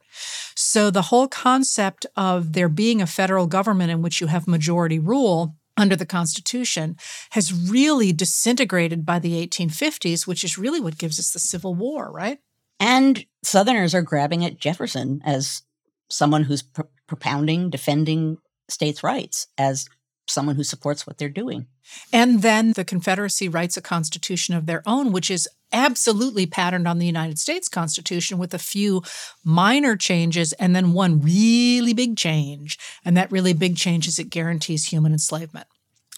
[0.54, 5.00] So the whole concept of there being a federal government in which you have majority
[5.00, 6.96] rule under the Constitution
[7.30, 12.12] has really disintegrated by the 1850s, which is really what gives us the Civil War,
[12.12, 12.38] right?
[12.80, 15.62] And Southerners are grabbing at Jefferson as
[16.08, 18.38] someone who's pr- propounding, defending
[18.68, 19.86] states' rights, as
[20.26, 21.66] someone who supports what they're doing.
[22.12, 26.98] And then the Confederacy writes a constitution of their own, which is absolutely patterned on
[26.98, 29.02] the United States Constitution with a few
[29.44, 32.78] minor changes and then one really big change.
[33.04, 35.66] And that really big change is it guarantees human enslavement,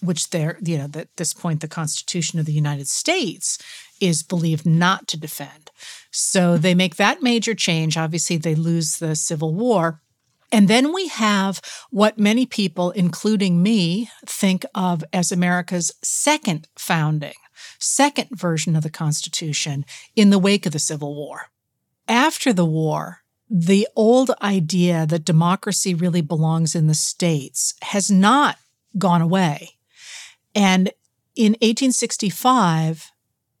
[0.03, 3.57] which there, you know, at this point, the Constitution of the United States
[4.01, 5.71] is believed not to defend.
[6.11, 7.97] So they make that major change.
[7.97, 10.01] Obviously, they lose the Civil War.
[10.51, 17.33] And then we have what many people, including me, think of as America's second founding,
[17.79, 19.85] second version of the Constitution
[20.15, 21.47] in the wake of the Civil War.
[22.07, 28.57] After the war, the old idea that democracy really belongs in the states has not
[28.97, 29.71] gone away.
[30.55, 30.91] And
[31.35, 33.11] in 1865,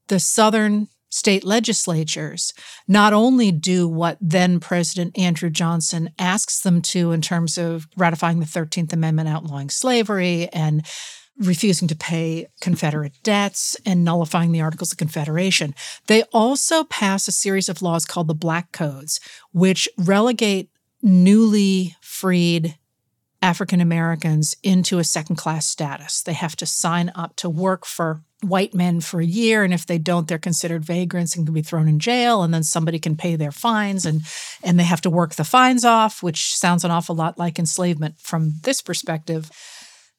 [0.07, 2.53] the Southern state legislatures
[2.87, 8.39] not only do what then President Andrew Johnson asks them to in terms of ratifying
[8.39, 10.83] the 13th Amendment outlawing slavery and
[11.37, 15.75] refusing to pay Confederate debts and nullifying the Articles of Confederation,
[16.07, 19.19] they also pass a series of laws called the Black Codes,
[19.51, 20.69] which relegate
[21.01, 22.77] newly freed
[23.43, 26.21] African Americans into a second class status.
[26.21, 29.85] They have to sign up to work for white men for a year and if
[29.85, 33.15] they don't they're considered vagrants and can be thrown in jail and then somebody can
[33.15, 34.21] pay their fines and
[34.61, 38.15] and they have to work the fines off which sounds an awful lot like enslavement
[38.19, 39.49] from this perspective.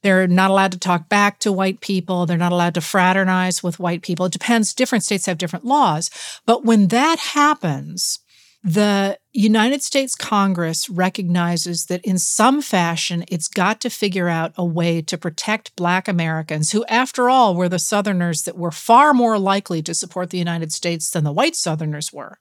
[0.02, 2.26] They're not allowed to talk back to white people.
[2.26, 4.26] They're not allowed to fraternize with white people.
[4.26, 4.74] It depends.
[4.74, 6.10] Different states have different laws.
[6.44, 8.18] But when that happens
[8.66, 14.64] the United States Congress recognizes that in some fashion, it's got to figure out a
[14.64, 19.38] way to protect Black Americans, who, after all, were the Southerners that were far more
[19.38, 22.38] likely to support the United States than the white Southerners were.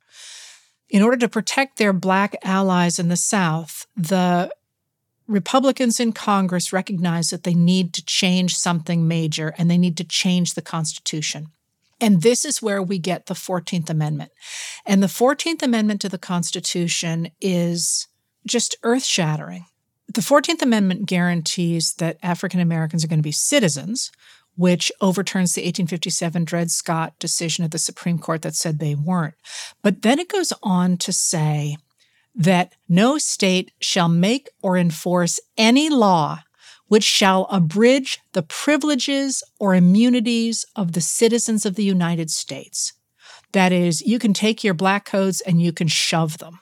[0.90, 4.50] In order to protect their Black allies in the South, the
[5.28, 10.06] Republicans in Congress recognize that they need to change something major and they need to
[10.06, 11.48] change the Constitution.
[12.04, 14.34] And this is where we get the 14th Amendment.
[14.86, 18.10] And the 14th Amendment to the Constitution is
[18.46, 19.68] just earth shattering.
[20.14, 24.12] The 14th Amendment guarantees that African Americans are going to be citizens,
[24.58, 29.36] which overturns the 1857 Dred Scott decision of the Supreme Court that said they weren't.
[29.82, 31.78] But then it goes on to say
[32.36, 36.40] that no state shall make or enforce any law
[36.94, 42.94] which shall abridge the privileges or immunities of the citizens of the United States.
[43.52, 46.60] That is, you can take your black codes and you can shove them.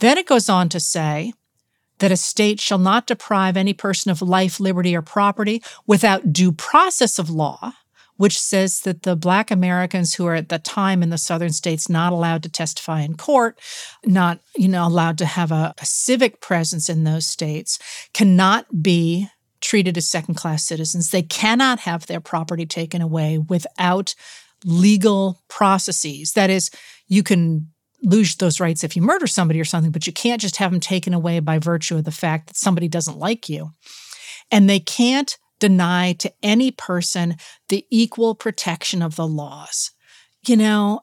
[0.00, 1.32] Then it goes on to say
[2.00, 6.52] that a state shall not deprive any person of life, liberty, or property without due
[6.52, 7.72] process of law,
[8.16, 11.88] which says that the black Americans who are at the time in the southern states
[11.88, 13.58] not allowed to testify in court,
[14.04, 17.78] not you know allowed to have a, a civic presence in those states,
[18.12, 19.28] cannot be
[19.60, 21.10] treated as second class citizens.
[21.10, 24.14] They cannot have their property taken away without
[24.64, 26.32] legal processes.
[26.32, 26.70] That is,
[27.08, 27.68] you can
[28.02, 30.80] lose those rights if you murder somebody or something, but you can't just have them
[30.80, 33.70] taken away by virtue of the fact that somebody doesn't like you.
[34.50, 37.36] And they can't deny to any person
[37.68, 39.92] the equal protection of the laws.
[40.44, 41.02] You know,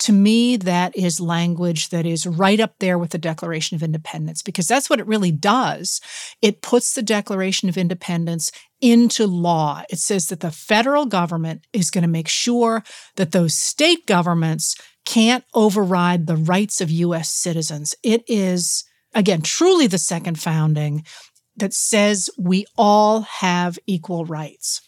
[0.00, 4.42] to me, that is language that is right up there with the Declaration of Independence
[4.42, 6.00] because that's what it really does.
[6.42, 9.84] It puts the Declaration of Independence into law.
[9.90, 12.82] It says that the federal government is going to make sure
[13.14, 17.30] that those state governments can't override the rights of U.S.
[17.30, 17.94] citizens.
[18.02, 18.82] It is,
[19.14, 21.04] again, truly the second founding
[21.58, 24.80] that says we all have equal rights.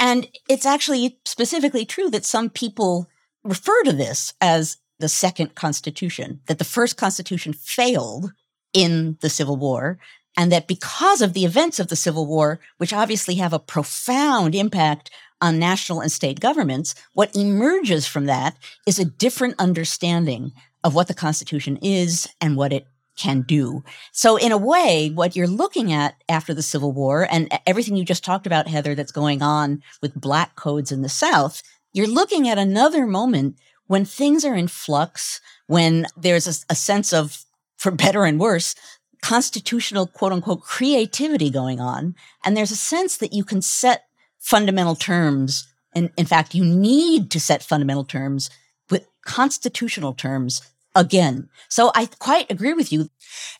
[0.00, 3.08] And it's actually specifically true that some people
[3.44, 8.32] refer to this as the second constitution, that the first constitution failed
[8.72, 9.98] in the Civil War,
[10.36, 14.54] and that because of the events of the Civil War, which obviously have a profound
[14.54, 20.52] impact on national and state governments, what emerges from that is a different understanding
[20.84, 22.86] of what the Constitution is and what it
[23.18, 23.82] can do.
[24.12, 28.04] So in a way, what you're looking at after the Civil War and everything you
[28.04, 32.48] just talked about, Heather, that's going on with black codes in the South, you're looking
[32.48, 37.44] at another moment when things are in flux, when there's a, a sense of,
[37.76, 38.74] for better and worse,
[39.22, 42.14] constitutional quote unquote creativity going on.
[42.44, 44.04] And there's a sense that you can set
[44.38, 45.66] fundamental terms.
[45.94, 48.50] And in fact, you need to set fundamental terms
[48.90, 50.62] with constitutional terms
[50.98, 51.48] again.
[51.68, 53.08] So I quite agree with you.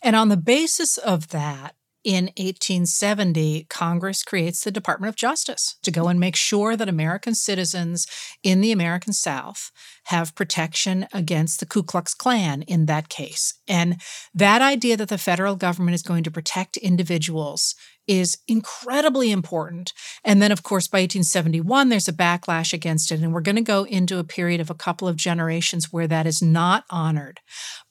[0.02, 5.90] And on the basis of that, in 1870, Congress creates the Department of Justice to
[5.90, 8.06] go and make sure that American citizens
[8.42, 9.70] in the American South
[10.04, 13.54] have protection against the Ku Klux Klan in that case.
[13.66, 14.00] And
[14.32, 17.74] that idea that the federal government is going to protect individuals
[18.06, 19.92] is incredibly important.
[20.24, 23.20] And then, of course, by 1871, there's a backlash against it.
[23.20, 26.26] And we're going to go into a period of a couple of generations where that
[26.26, 27.40] is not honored.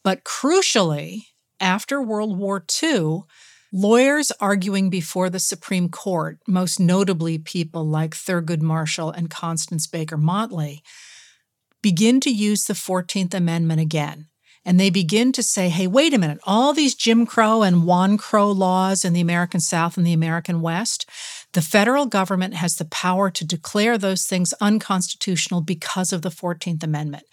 [0.04, 1.28] But crucially,
[1.60, 3.22] after World War II,
[3.74, 10.18] lawyers arguing before the Supreme Court, most notably people like Thurgood Marshall and Constance Baker
[10.18, 10.84] Motley,
[11.82, 14.28] begin to use the 14th Amendment again.
[14.66, 18.18] And they begin to say, hey, wait a minute, all these Jim Crow and Juan
[18.18, 21.10] Crow laws in the American South and the American West,
[21.54, 26.84] The federal government has the power to declare those things unconstitutional because of the 14th
[26.84, 27.24] Amendment.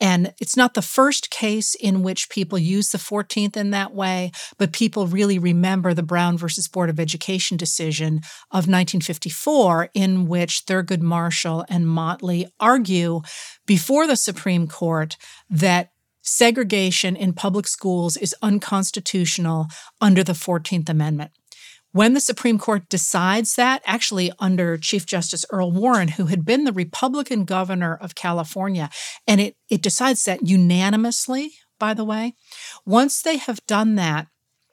[0.00, 4.30] And it's not the first case in which people use the 14th in that way,
[4.58, 8.18] but people really remember the Brown versus Board of Education decision
[8.50, 13.22] of 1954, in which Thurgood Marshall and Motley argue
[13.66, 15.16] before the Supreme Court
[15.50, 15.90] that
[16.22, 19.66] segregation in public schools is unconstitutional
[20.00, 21.32] under the 14th Amendment.
[21.94, 26.64] When the Supreme Court decides that, actually under Chief Justice Earl Warren, who had been
[26.64, 28.90] the Republican governor of California,
[29.28, 32.34] and it, it decides that unanimously, by the way,
[32.84, 34.26] once they have done that,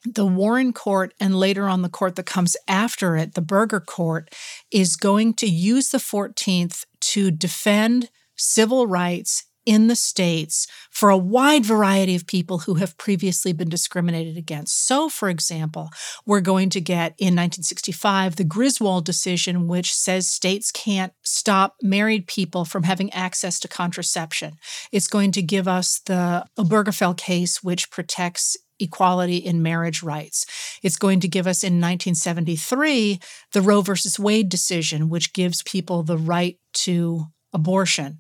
[0.04, 4.34] the Warren court and later on the court that comes after it, the Burger court,
[4.72, 11.18] is going to use the 14th to defend civil rights in the states for a
[11.18, 14.88] wide variety of people who have previously been discriminated against.
[14.88, 15.90] So, for example,
[16.26, 22.28] we're going to get in 1965 the Griswold decision, which says states can't stop married
[22.28, 24.54] people from having access to contraception.
[24.92, 30.46] It's going to give us the Obergefell case, which protects equality in marriage rights.
[30.82, 33.20] It's going to give us in 1973
[33.54, 38.20] the Roe versus Wade decision, which gives people the right to abortion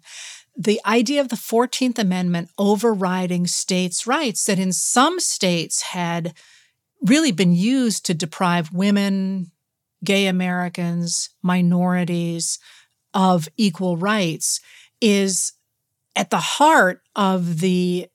[0.58, 6.34] the idea of the 14th Amendment overriding states' rights that in some states had
[7.02, 9.52] really been used to deprive women,
[10.04, 12.60] gay Americans, minorities
[13.14, 14.60] of equal rights
[15.00, 15.54] is
[16.16, 18.08] at the heart of the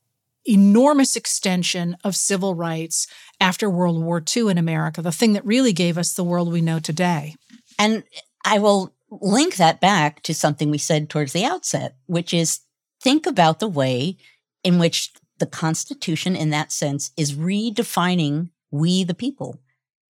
[0.45, 3.07] enormous extension of civil rights
[3.41, 6.61] after World War II in America, the thing that really gave us the world we
[6.61, 7.35] know today.
[7.79, 8.05] And
[8.45, 12.61] I will link that back to something we said towards the outset, which is
[13.01, 14.17] think about the way
[14.65, 19.61] in which the Constitution, in that sense, is redefining we the people.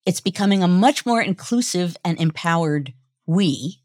[0.06, 2.93] It's becoming a much more inclusive and empowered
[3.26, 3.82] we.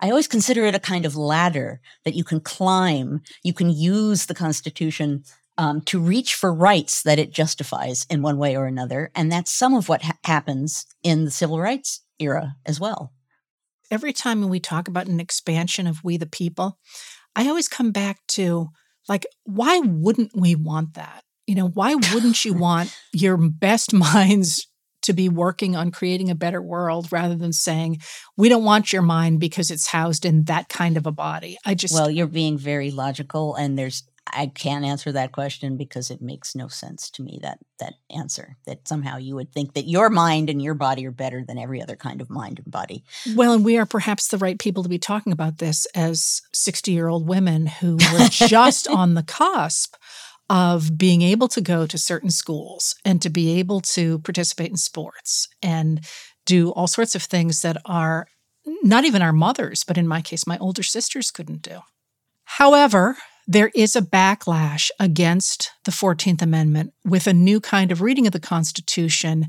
[0.00, 3.22] I always consider it a kind of ladder that you can climb.
[3.42, 5.24] You can use the Constitution
[5.56, 9.10] um, to reach for rights that it justifies in one way or another.
[9.14, 13.12] And that's some of what ha- happens in the civil rights era as well
[13.90, 16.78] every time we talk about an expansion of we the people,
[17.34, 18.68] I always come back to
[19.08, 21.22] like, why wouldn't we want that?
[21.46, 24.66] You know, why wouldn't you want your best minds
[25.02, 27.98] to be working on creating a better world rather than saying,
[28.36, 31.56] we don't want your mind because it's housed in that kind of a body?
[31.64, 31.94] I just.
[31.94, 34.02] Well, you're being very logical, and there's
[34.32, 38.56] I can't answer that question because it makes no sense to me that that answer
[38.66, 41.82] that somehow you would think that your mind and your body are better than every
[41.82, 43.04] other kind of mind and body.
[43.34, 47.28] Well, and we are perhaps the right people to be talking about this as 60-year-old
[47.28, 49.94] women who were just on the cusp
[50.50, 54.76] of being able to go to certain schools and to be able to participate in
[54.76, 56.04] sports and
[56.46, 58.26] do all sorts of things that are
[58.82, 61.80] not even our mothers, but in my case my older sisters couldn't do.
[62.44, 63.16] However,
[63.50, 68.34] there is a backlash against the 14th Amendment with a new kind of reading of
[68.34, 69.46] the Constitution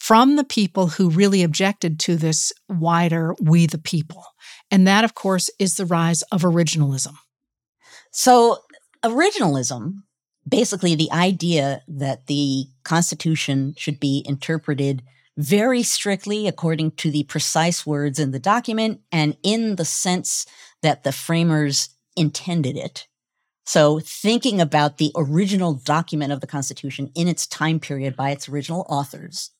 [0.00, 4.24] from the people who really objected to this wider we the people.
[4.70, 7.14] And that, of course, is the rise of originalism.
[8.10, 8.58] So,
[9.04, 10.02] originalism,
[10.48, 15.02] basically the idea that the Constitution should be interpreted
[15.36, 20.46] very strictly according to the precise words in the document and in the sense
[20.80, 23.06] that the framers intended it,
[23.64, 28.48] so thinking about the original document of the Constitution in its time period by its
[28.48, 29.50] original authors,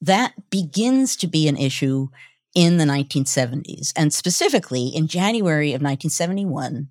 [0.00, 2.08] that begins to be an issue
[2.54, 3.92] in the 1970s.
[3.94, 6.88] And specifically in January of 1971,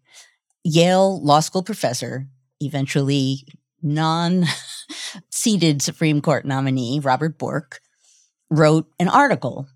[0.63, 2.27] Yale Law School professor,
[2.59, 3.45] eventually
[3.81, 4.45] non
[5.29, 7.79] seated Supreme Court nominee, Robert Bork,
[8.49, 9.67] wrote an article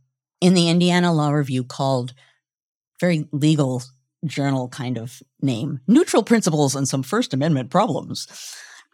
[0.41, 2.13] in the Indiana Law Review called
[2.99, 3.83] very legal
[4.25, 8.27] journal kind of name, Neutral Principles and Some First Amendment Problems.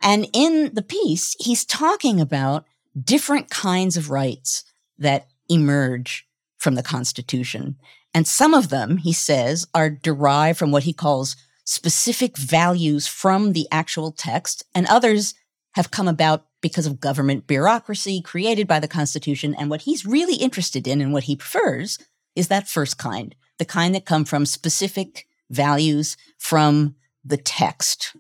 [0.02, 2.66] And in the piece, he's talking about
[3.02, 4.64] different kinds of rights
[4.98, 7.76] that emerge from the Constitution.
[8.14, 13.54] And some of them, he says, are derived from what he calls specific values from
[13.54, 15.34] the actual text, and others
[15.74, 19.54] have come about because of government bureaucracy created by the Constitution.
[19.56, 22.00] And what he's really interested in and what he prefers
[22.36, 28.16] is that first kind, the kind that come from specific values from the text.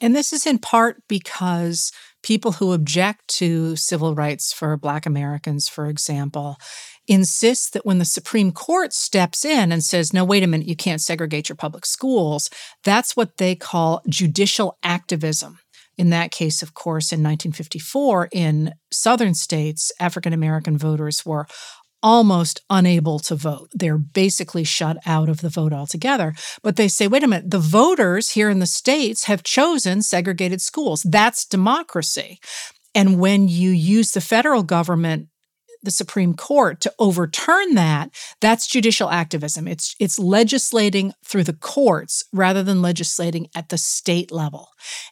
[0.00, 5.68] And this is in part because people who object to civil rights for Black Americans,
[5.68, 6.56] for example,
[7.06, 10.76] insist that when the Supreme Court steps in and says, no, wait a minute, you
[10.76, 12.50] can't segregate your public schools,
[12.84, 15.58] that's what they call judicial activism.
[15.98, 21.46] In that case, of course, in 1954, in southern states, African American voters were
[22.02, 23.70] almost unable to vote.
[23.72, 26.34] They're basically shut out of the vote altogether.
[26.62, 30.60] But they say, wait a minute, the voters here in the states have chosen segregated
[30.60, 31.02] schools.
[31.02, 32.40] That's democracy.
[32.94, 35.28] And when you use the federal government
[35.82, 39.66] the Supreme Court to overturn that, that's judicial activism.
[39.66, 44.68] It's it's legislating through the courts rather than legislating at the state level.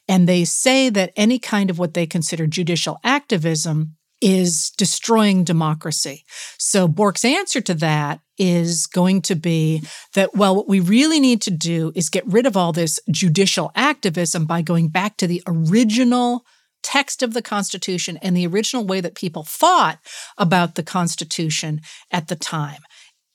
[0.08, 6.24] And they say that any kind of what they consider judicial activism is destroying democracy.
[6.58, 9.82] So Bork's answer to that is going to be
[10.14, 13.70] that, well, what we really need to do is get rid of all this judicial
[13.74, 16.44] activism by going back to the original
[16.82, 19.98] text of the Constitution and the original way that people thought
[20.38, 22.80] about the Constitution at the time.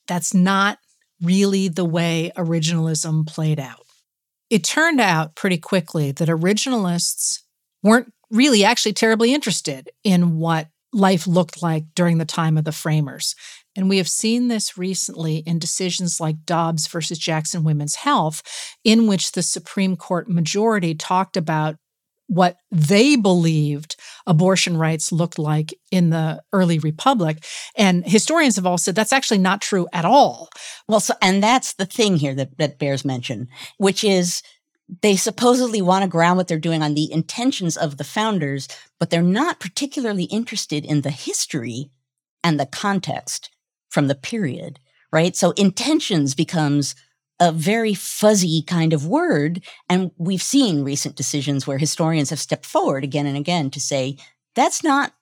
[0.08, 0.78] That's not
[1.22, 3.86] really the way originalism played out.
[4.50, 7.40] It turned out pretty quickly that originalists
[7.82, 12.72] weren't really actually terribly interested in what life looked like during the time of the
[12.72, 13.34] framers.
[13.76, 18.42] And we have seen this recently in decisions like Dobbs versus Jackson Women's Health,
[18.82, 21.76] in which the Supreme Court majority talked about
[22.28, 27.44] what they believed abortion rights looked like in the early republic
[27.76, 30.48] and historians have all said that's actually not true at all
[30.88, 33.46] well so and that's the thing here that, that bears mention
[33.78, 34.42] which is
[35.02, 38.68] they supposedly want to ground what they're doing on the intentions of the founders
[38.98, 41.90] but they're not particularly interested in the history
[42.42, 43.50] and the context
[43.88, 44.78] from the period
[45.12, 46.94] right so intentions becomes
[47.40, 49.62] a very fuzzy kind of word.
[49.88, 54.16] And we've seen recent decisions where historians have stepped forward again and again to say,
[54.54, 55.12] that's not,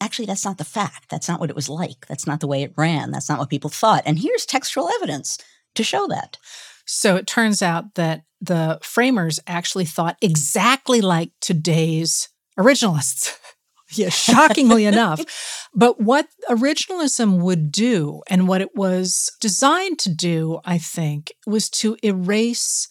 [0.00, 1.08] actually, that's not the fact.
[1.10, 2.06] That's not what it was like.
[2.06, 3.10] That's not the way it ran.
[3.10, 4.02] That's not what people thought.
[4.04, 5.38] And here's textual evidence
[5.74, 6.36] to show that.
[6.84, 12.28] So it turns out that the framers actually thought exactly like today's
[12.58, 13.36] originalists.
[13.92, 15.68] yeah, shockingly enough.
[15.74, 21.70] But what originalism would do and what it was designed to do, I think, was
[21.70, 22.88] to erase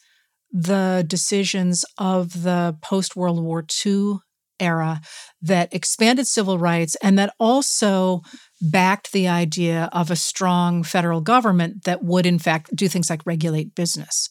[0.51, 4.19] the decisions of the post World War II
[4.59, 5.01] era
[5.41, 8.21] that expanded civil rights and that also
[8.61, 13.21] backed the idea of a strong federal government that would, in fact, do things like
[13.25, 14.29] regulate business.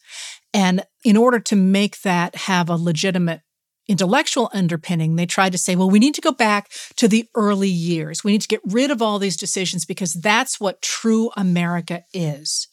[0.52, 3.42] And in order to make that have a legitimate
[3.88, 7.68] intellectual underpinning, they tried to say, well, we need to go back to the early
[7.68, 8.24] years.
[8.24, 12.68] We need to get rid of all these decisions because that's what true America is.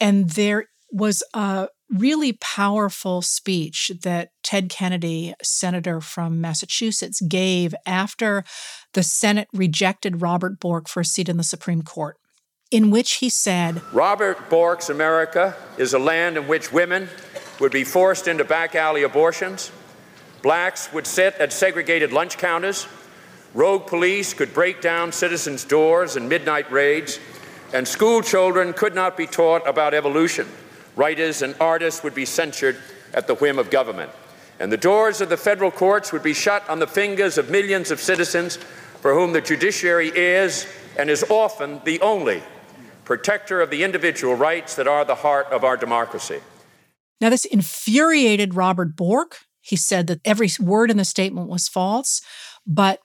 [0.00, 8.44] And there was a really powerful speech that Ted Kennedy, senator from Massachusetts, gave after
[8.92, 12.16] the Senate rejected Robert Bork for a seat in the Supreme Court,
[12.70, 17.08] in which he said Robert Bork's America is a land in which women
[17.60, 19.70] would be forced into back alley abortions
[20.46, 22.86] Blacks would sit at segregated lunch counters.
[23.52, 27.18] Rogue police could break down citizens' doors in midnight raids.
[27.74, 30.46] And school children could not be taught about evolution.
[30.94, 32.76] Writers and artists would be censured
[33.12, 34.12] at the whim of government.
[34.60, 37.90] And the doors of the federal courts would be shut on the fingers of millions
[37.90, 40.64] of citizens for whom the judiciary is
[40.96, 42.40] and is often the only
[43.04, 46.38] protector of the individual rights that are the heart of our democracy.
[47.20, 52.22] Now, this infuriated Robert Bork, he said that every word in the statement was false.
[52.64, 53.00] But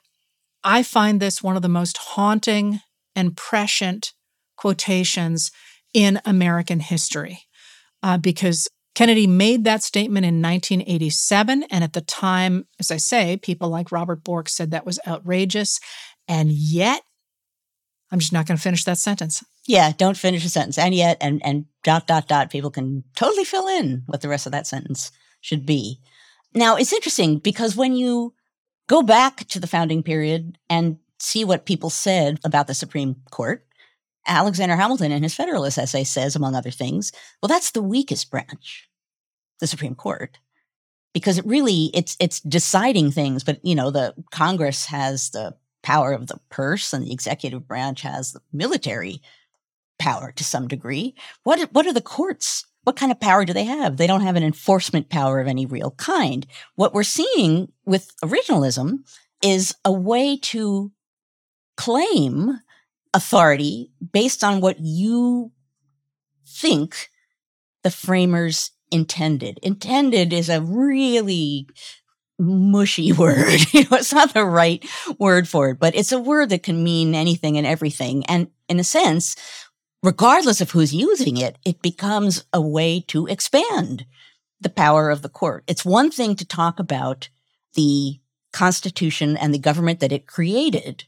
[0.64, 2.82] I find this one of the most haunting
[3.16, 4.14] and prescient
[4.58, 5.52] quotations
[5.94, 7.40] in American history
[8.04, 11.64] uh, because Kennedy made that statement in 1987.
[11.72, 15.80] And at the time, as I say, people like Robert Bork said that was outrageous.
[16.28, 17.02] And yet,
[18.12, 19.44] I'm just not going to finish that sentence.
[19.66, 20.78] Yeah, don't finish a sentence.
[20.78, 24.46] And yet, and, and dot, dot, dot, people can totally fill in what the rest
[24.46, 26.00] of that sentence should be.
[26.54, 28.34] Now, it's interesting because when you
[28.88, 33.66] go back to the founding period and see what people said about the Supreme Court,
[34.28, 38.90] Alexander Hamilton in his Federalist essay says, among other things, well, that's the weakest branch,
[39.60, 40.38] the Supreme Court,
[41.14, 43.44] because it really it's it's deciding things.
[43.44, 48.02] But you know, the Congress has the power of the purse, and the executive branch
[48.02, 49.22] has the military
[49.98, 51.16] power to some degree.
[51.44, 53.98] What what are the courts what kind of power do they have?
[53.98, 56.46] They don't have an enforcement power of any real kind.
[56.76, 59.00] What we're seeing with originalism
[59.44, 60.92] is a way to
[61.78, 62.60] claim
[63.14, 65.52] authority based on what you
[66.48, 67.10] think
[67.84, 69.60] the framers intended.
[69.64, 71.68] Intended is a really
[72.38, 73.62] mushy word.
[73.74, 74.84] you know, it's not the right
[75.20, 78.26] word for it, but it's a word that can mean anything and everything.
[78.26, 79.36] And in a sense,
[80.04, 84.06] regardless of who's using it, it becomes a way to expand
[84.60, 85.64] the power of the court.
[85.68, 87.30] It's one thing to talk about
[87.76, 88.20] the
[88.54, 91.06] Constitution and the government that it created.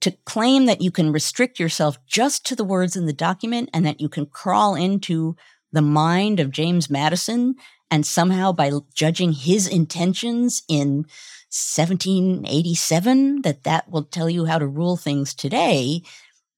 [0.00, 3.86] to claim that you can restrict yourself just to the words in the document and
[3.86, 5.34] that you can crawl into
[5.72, 7.54] the mind of James Madison
[7.90, 11.06] and somehow by judging his intentions in
[11.50, 16.02] 1787 that that will tell you how to rule things today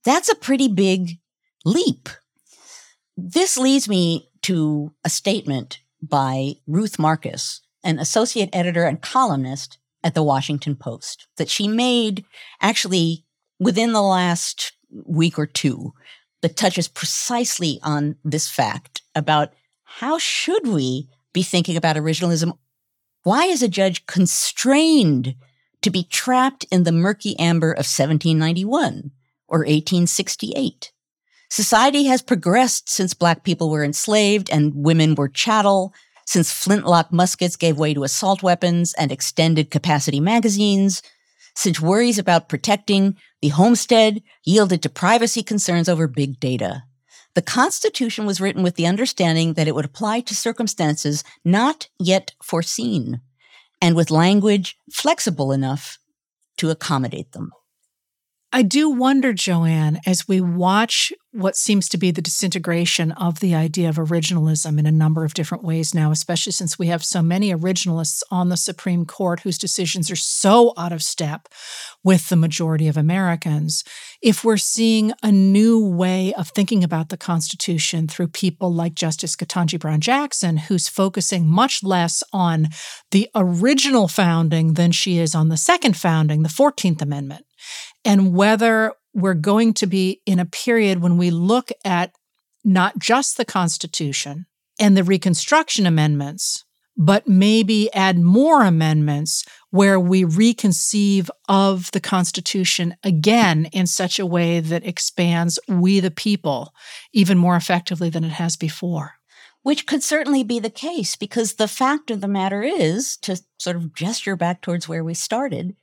[0.05, 1.19] that's a pretty big
[1.65, 2.09] leap
[3.17, 10.15] this leads me to a statement by Ruth Marcus an associate editor and columnist at
[10.15, 12.25] the Washington Post that she made
[12.61, 13.25] actually
[13.59, 14.73] within the last
[15.05, 15.93] week or two
[16.43, 19.53] that touches precisely on this fact about
[19.85, 22.57] how should we be thinking about originalism?
[23.23, 25.35] Why is a judge constrained
[25.83, 29.11] to be trapped in the murky amber of 1791
[29.49, 30.93] or 1868?
[31.51, 35.95] Society has progressed since black people were enslaved and women were chattel,
[36.27, 41.03] since flintlock muskets gave way to assault weapons and extended capacity magazines,
[41.55, 46.83] since worries about protecting the homestead yielded to privacy concerns over big data.
[47.35, 52.33] The Constitution was written with the understanding that it would apply to circumstances not yet
[52.43, 53.21] foreseen
[53.81, 55.99] and with language flexible enough
[56.59, 57.53] to accommodate them.
[58.53, 63.55] I do wonder, Joanne, as we watch what seems to be the disintegration of the
[63.55, 67.23] idea of originalism in a number of different ways now, especially since we have so
[67.23, 71.49] many originalists on the Supreme Court whose decisions are so out of step
[72.03, 73.85] with the majority of Americans.
[74.21, 79.37] If we're seeing a new way of thinking about the Constitution through people like Justice
[79.37, 82.69] Ketanji Brown Jackson, who's focusing much less on
[83.13, 87.45] the original founding than she is on the second founding, the 14th Amendment
[88.05, 92.13] and whether we're going to be in a period when we look at
[92.65, 94.47] not just the Constitution
[94.79, 96.65] and the Reconstruction Amendments,
[96.97, 104.27] but maybe add more amendments where we reconceive of the Constitution again in such a
[104.27, 106.75] way that expands we the people
[107.13, 109.15] even more effectively than it has before.
[109.63, 113.77] Which could certainly be the case because the fact of the matter is, to sort
[113.77, 115.77] of gesture back towards where we started,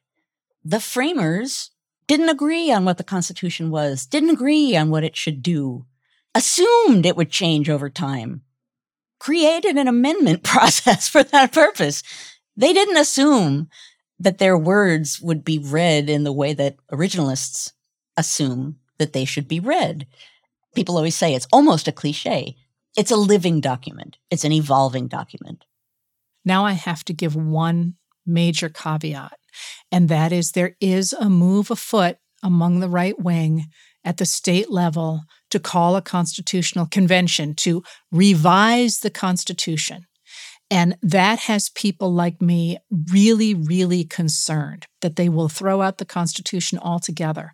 [0.63, 1.71] the framers
[2.07, 5.85] didn't agree on what the Constitution was, didn't agree on what it should do,
[6.33, 8.41] assumed it would change over time,
[9.19, 12.03] created an amendment process for that purpose.
[12.55, 13.69] They didn't assume
[14.19, 17.73] that their words would be read in the way that originalists
[18.15, 20.07] assume that they should be read.
[20.73, 22.55] People always say it's almost a cliche.
[22.97, 25.65] It's a living document, it's an evolving document.
[26.45, 27.95] Now I have to give one
[28.25, 29.37] major caveat.
[29.91, 33.65] And that is there is a move afoot among the right wing
[34.03, 40.05] at the state level to call a constitutional convention to revise the Constitution.
[40.71, 42.77] And that has people like me
[43.11, 47.51] really, really concerned that they will throw out the Constitution altogether.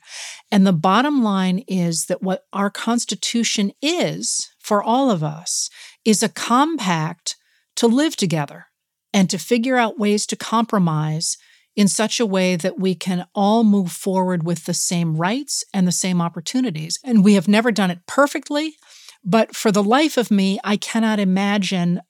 [0.52, 5.70] And the bottom line is that what our Constitution is for all of us
[6.06, 7.36] is a compact
[7.76, 8.68] to live together
[9.14, 11.38] and to figure out ways to compromise
[11.76, 15.88] in such a way that we can all move forward with the same rights and
[15.88, 17.00] the same opportunities.
[17.04, 18.76] And we have never done it perfectly,
[19.24, 22.02] but for the life of me, I cannot imagine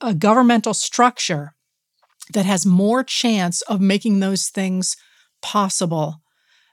[0.00, 1.54] a governmental structure
[2.32, 4.96] that has more chance of making those things
[5.40, 6.22] possible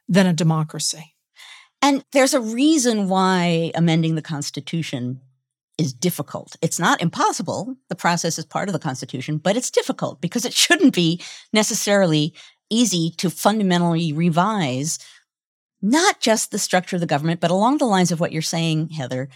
[0.07, 1.15] than a democracy.
[1.81, 5.21] And there's a reason why amending the Constitution
[5.77, 6.55] is difficult.
[6.61, 7.75] It's not impossible.
[7.89, 11.21] The process is part of the Constitution, but it's difficult because it shouldn't be
[11.51, 12.33] necessarily
[12.69, 14.99] easy to fundamentally revise
[15.81, 18.89] not just the structure of the government, but along the lines of what you're saying,
[18.89, 19.29] Heather,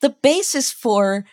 [0.00, 1.24] the basis for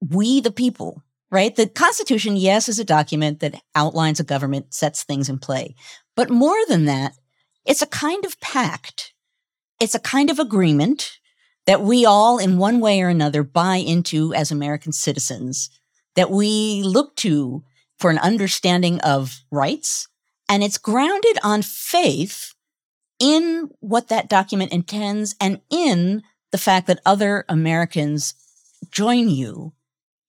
[0.00, 1.54] we the people, right?
[1.54, 5.74] The Constitution, yes, is a document that outlines a government, sets things in play.
[6.14, 7.14] But more than that,
[7.64, 9.12] it's a kind of pact.
[9.80, 11.18] It's a kind of agreement
[11.66, 15.70] that we all, in one way or another, buy into as American citizens,
[16.16, 17.62] that we look to
[17.98, 20.08] for an understanding of rights.
[20.48, 22.54] And it's grounded on faith
[23.18, 28.34] in what that document intends and in the fact that other Americans
[28.90, 29.72] join you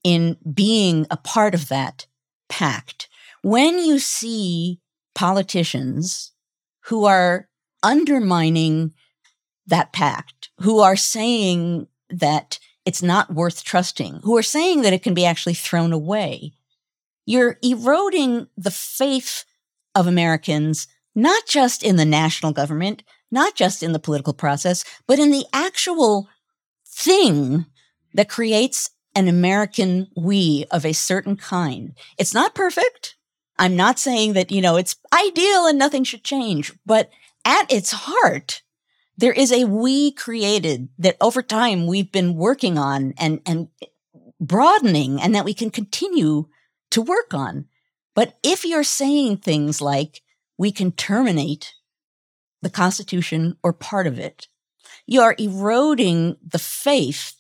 [0.04, 2.06] in being a part of that
[2.48, 3.10] pact.
[3.42, 4.80] When you see
[5.16, 6.32] politicians
[6.86, 7.50] who are
[7.82, 8.94] undermining
[9.66, 15.04] that pact, who are saying that it's not worth trusting, who are saying that it
[15.04, 16.54] can be actually thrown away.
[17.26, 19.46] You're eroding the faith
[19.96, 25.20] of Americans, not just in the national government, not just in the political process, but
[25.20, 26.28] in the actual
[26.86, 27.66] thing
[28.14, 31.96] that creates an American we of a certain kind.
[32.18, 33.16] It's not perfect.
[33.58, 37.10] I'm not saying that, you know, it's ideal and nothing should change, but
[37.46, 38.63] at its heart,
[39.18, 43.68] There is a we created that over time we've been working on and, and
[44.40, 46.48] broadening and that we can continue
[46.92, 47.66] to work on.
[48.16, 50.22] But if you're saying things like,
[50.58, 51.74] we can terminate
[52.62, 54.48] the Constitution or part of it,
[55.06, 57.36] you are eroding the faith.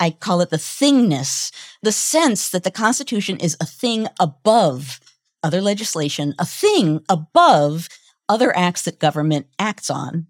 [0.00, 1.52] I call it the thingness,
[1.82, 5.00] the sense that the Constitution is a thing above
[5.42, 7.88] other legislation, a thing above
[8.28, 10.26] other acts that government acts on,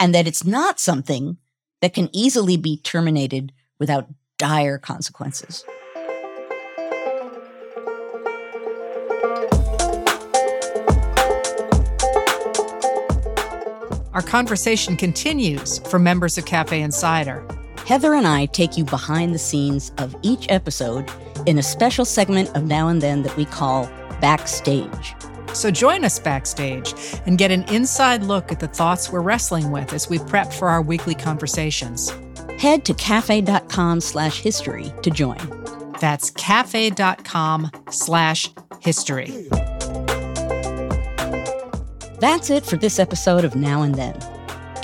[0.00, 1.36] and that it's not something
[1.80, 5.64] that can easily be terminated without dire consequences.
[14.12, 17.46] Our conversation continues for members of Cafe Insider.
[17.86, 21.08] Heather and I take you behind the scenes of each episode
[21.46, 23.86] in a special segment of Now and Then that we call
[24.20, 25.14] Backstage.
[25.58, 26.94] So join us backstage
[27.26, 30.68] and get an inside look at the thoughts we're wrestling with as we prep for
[30.68, 32.12] our weekly conversations.
[32.60, 35.36] Head to cafe.com slash history to join.
[36.00, 39.48] That's cafe.com slash history.
[42.20, 44.16] That's it for this episode of Now and Then.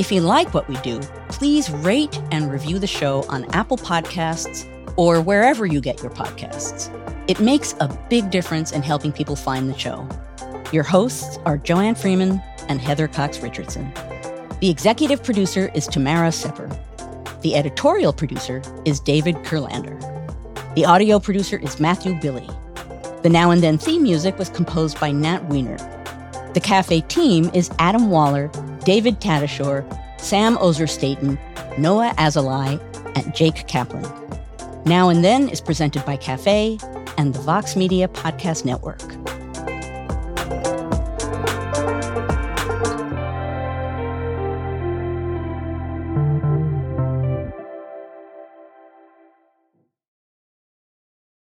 [0.00, 0.98] If you like what we do,
[1.28, 6.90] please rate and review the show on Apple Podcasts or wherever you get your podcasts.
[7.28, 10.08] It makes a big difference in helping people find the show.
[10.72, 13.92] Your hosts are Joanne Freeman and Heather Cox Richardson.
[14.60, 16.68] The executive producer is Tamara Sepper.
[17.42, 20.00] The editorial producer is David Kurlander.
[20.74, 22.48] The audio producer is Matthew Billy.
[23.22, 25.76] The Now and Then theme music was composed by Nat Weiner.
[26.54, 28.50] The cafe team is Adam Waller,
[28.84, 29.84] David Tatasciore,
[30.20, 31.38] Sam Ozer Staten,
[31.78, 32.80] Noah Azulai,
[33.16, 34.04] and Jake Kaplan.
[34.86, 36.78] Now and Then is presented by Cafe
[37.16, 39.02] and the Vox Media Podcast Network.